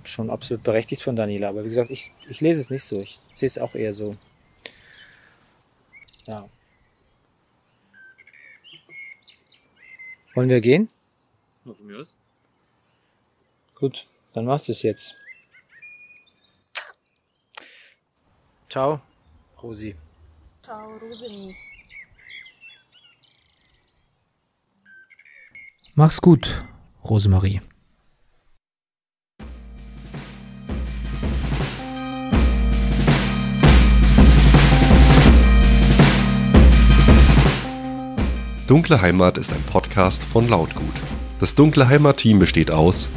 schon 0.05 0.29
absolut 0.29 0.63
berechtigt 0.63 1.01
von 1.01 1.17
Daniela. 1.17 1.49
Aber 1.49 1.65
wie 1.65 1.71
gesagt, 1.71 1.91
ich, 1.91 2.13
ich 2.29 2.43
lese 2.43 2.61
es 2.61 2.69
nicht 2.69 2.85
so. 2.85 3.01
Ich 3.01 3.19
sehe 3.37 3.47
es 3.47 3.59
auch 3.59 3.75
eher 3.75 3.95
so. 3.95 4.17
Ja. 6.27 6.47
Wollen 10.35 10.51
wir 10.51 10.61
gehen? 10.61 10.91
Gut, 13.75 14.07
dann 14.33 14.47
war's 14.47 14.67
das 14.67 14.83
jetzt. 14.83 15.17
Ciao, 18.69 19.01
Rosi. 19.63 19.95
Ciao, 20.63 20.97
Rosemarie. 20.97 21.57
Mach's 25.95 26.21
gut, 26.21 26.65
Rosemarie. 27.05 27.61
Dunkle 38.67 39.01
Heimat 39.01 39.39
ist 39.39 39.53
ein 39.53 39.63
Podcast 39.63 40.25
von 40.25 40.49
Lautgut. 40.49 40.83
Das 41.39 41.55
Dunkle 41.55 41.89
Heimat-Team 41.89 42.39
besteht 42.39 42.71
aus 42.71 43.11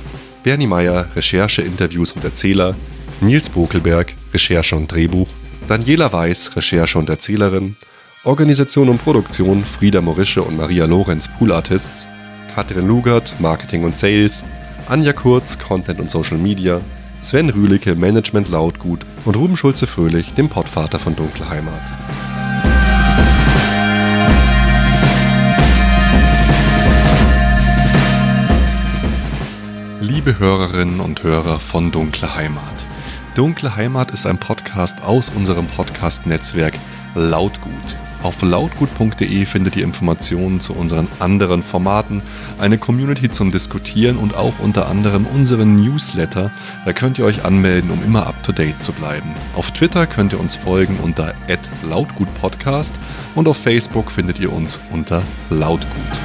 Bernie 0.44 0.68
Meyer, 0.68 1.08
Recherche, 1.16 1.62
Interviews 1.62 2.14
und 2.14 2.24
Erzähler, 2.24 2.76
Nils 3.22 3.50
Bokelberg, 3.50 4.14
Recherche 4.34 4.76
und 4.76 4.92
Drehbuch, 4.92 5.28
Daniela 5.68 6.12
Weiß, 6.12 6.56
Recherche 6.56 6.98
und 6.98 7.10
Erzählerin, 7.10 7.78
Organisation 8.26 8.90
und 8.90 9.02
Produktion 9.02 9.64
Frieda 9.64 10.02
Morische 10.02 10.42
und 10.42 10.58
Maria 10.58 10.86
Lorenz, 10.86 11.30
Pool 11.38 11.54
Artists, 11.54 12.08
Katrin 12.54 12.88
Lugert, 12.88 13.34
Marketing 13.40 13.86
und 13.86 13.98
Sales, 13.98 14.44
Anja 14.90 15.14
Kurz, 15.14 15.58
Content 15.58 16.02
und 16.02 16.10
Social 16.10 16.38
Media, 16.38 16.82
Sven 17.22 17.50
Rühlicke, 17.50 17.96
Management 17.96 18.50
Lautgut 18.50 19.06
und 19.24 19.38
Ruben 19.38 19.56
Schulze-Fröhlich, 19.56 20.34
dem 20.34 20.50
Pottvater 20.50 21.00
von 21.00 21.16
Dunkle 21.16 21.50
Heimat. 21.50 21.82
Liebe 30.02 30.40
Hörerinnen 30.40 31.02
und 31.02 31.24
Hörer 31.24 31.60
von 31.60 31.92
Dunkle 31.92 32.34
Heimat. 32.34 32.86
Dunkle 33.36 33.76
Heimat 33.76 34.12
ist 34.12 34.26
ein 34.26 34.38
Podcast 34.38 35.04
aus 35.04 35.30
unserem 35.30 35.68
Podcast-Netzwerk 35.68 36.74
Lautgut. 37.16 37.98
Auf 38.24 38.42
lautgut.de 38.42 39.46
findet 39.46 39.76
ihr 39.76 39.84
Informationen 39.84 40.62
zu 40.62 40.74
unseren 40.74 41.10
anderen 41.20 41.64
Formaten, 41.64 42.22
eine 42.60 42.78
Community 42.78 43.30
zum 43.30 43.52
Diskutieren 43.52 44.16
und 44.16 44.36
auch 44.36 44.60
unter 44.60 44.88
anderem 44.88 45.26
unseren 45.26 45.82
Newsletter. 45.82 46.52
Da 46.86 46.94
könnt 46.94 47.20
ihr 47.20 47.26
euch 47.26 47.44
anmelden, 47.44 47.92
um 47.92 48.02
immer 48.02 48.26
up 48.26 48.42
to 48.42 48.54
date 48.54 48.82
zu 48.82 48.94
bleiben. 48.94 49.34
Auf 49.54 49.72
Twitter 49.72 50.08
könnt 50.08 50.32
ihr 50.32 50.40
uns 50.40 50.56
folgen 50.56 50.98
unter 51.04 51.34
lautgutpodcast 51.90 52.98
und 53.36 53.50
auf 53.50 53.58
Facebook 53.58 54.12
findet 54.12 54.40
ihr 54.40 54.54
uns 54.54 54.80
unter 54.92 55.24
lautgut. 55.50 56.20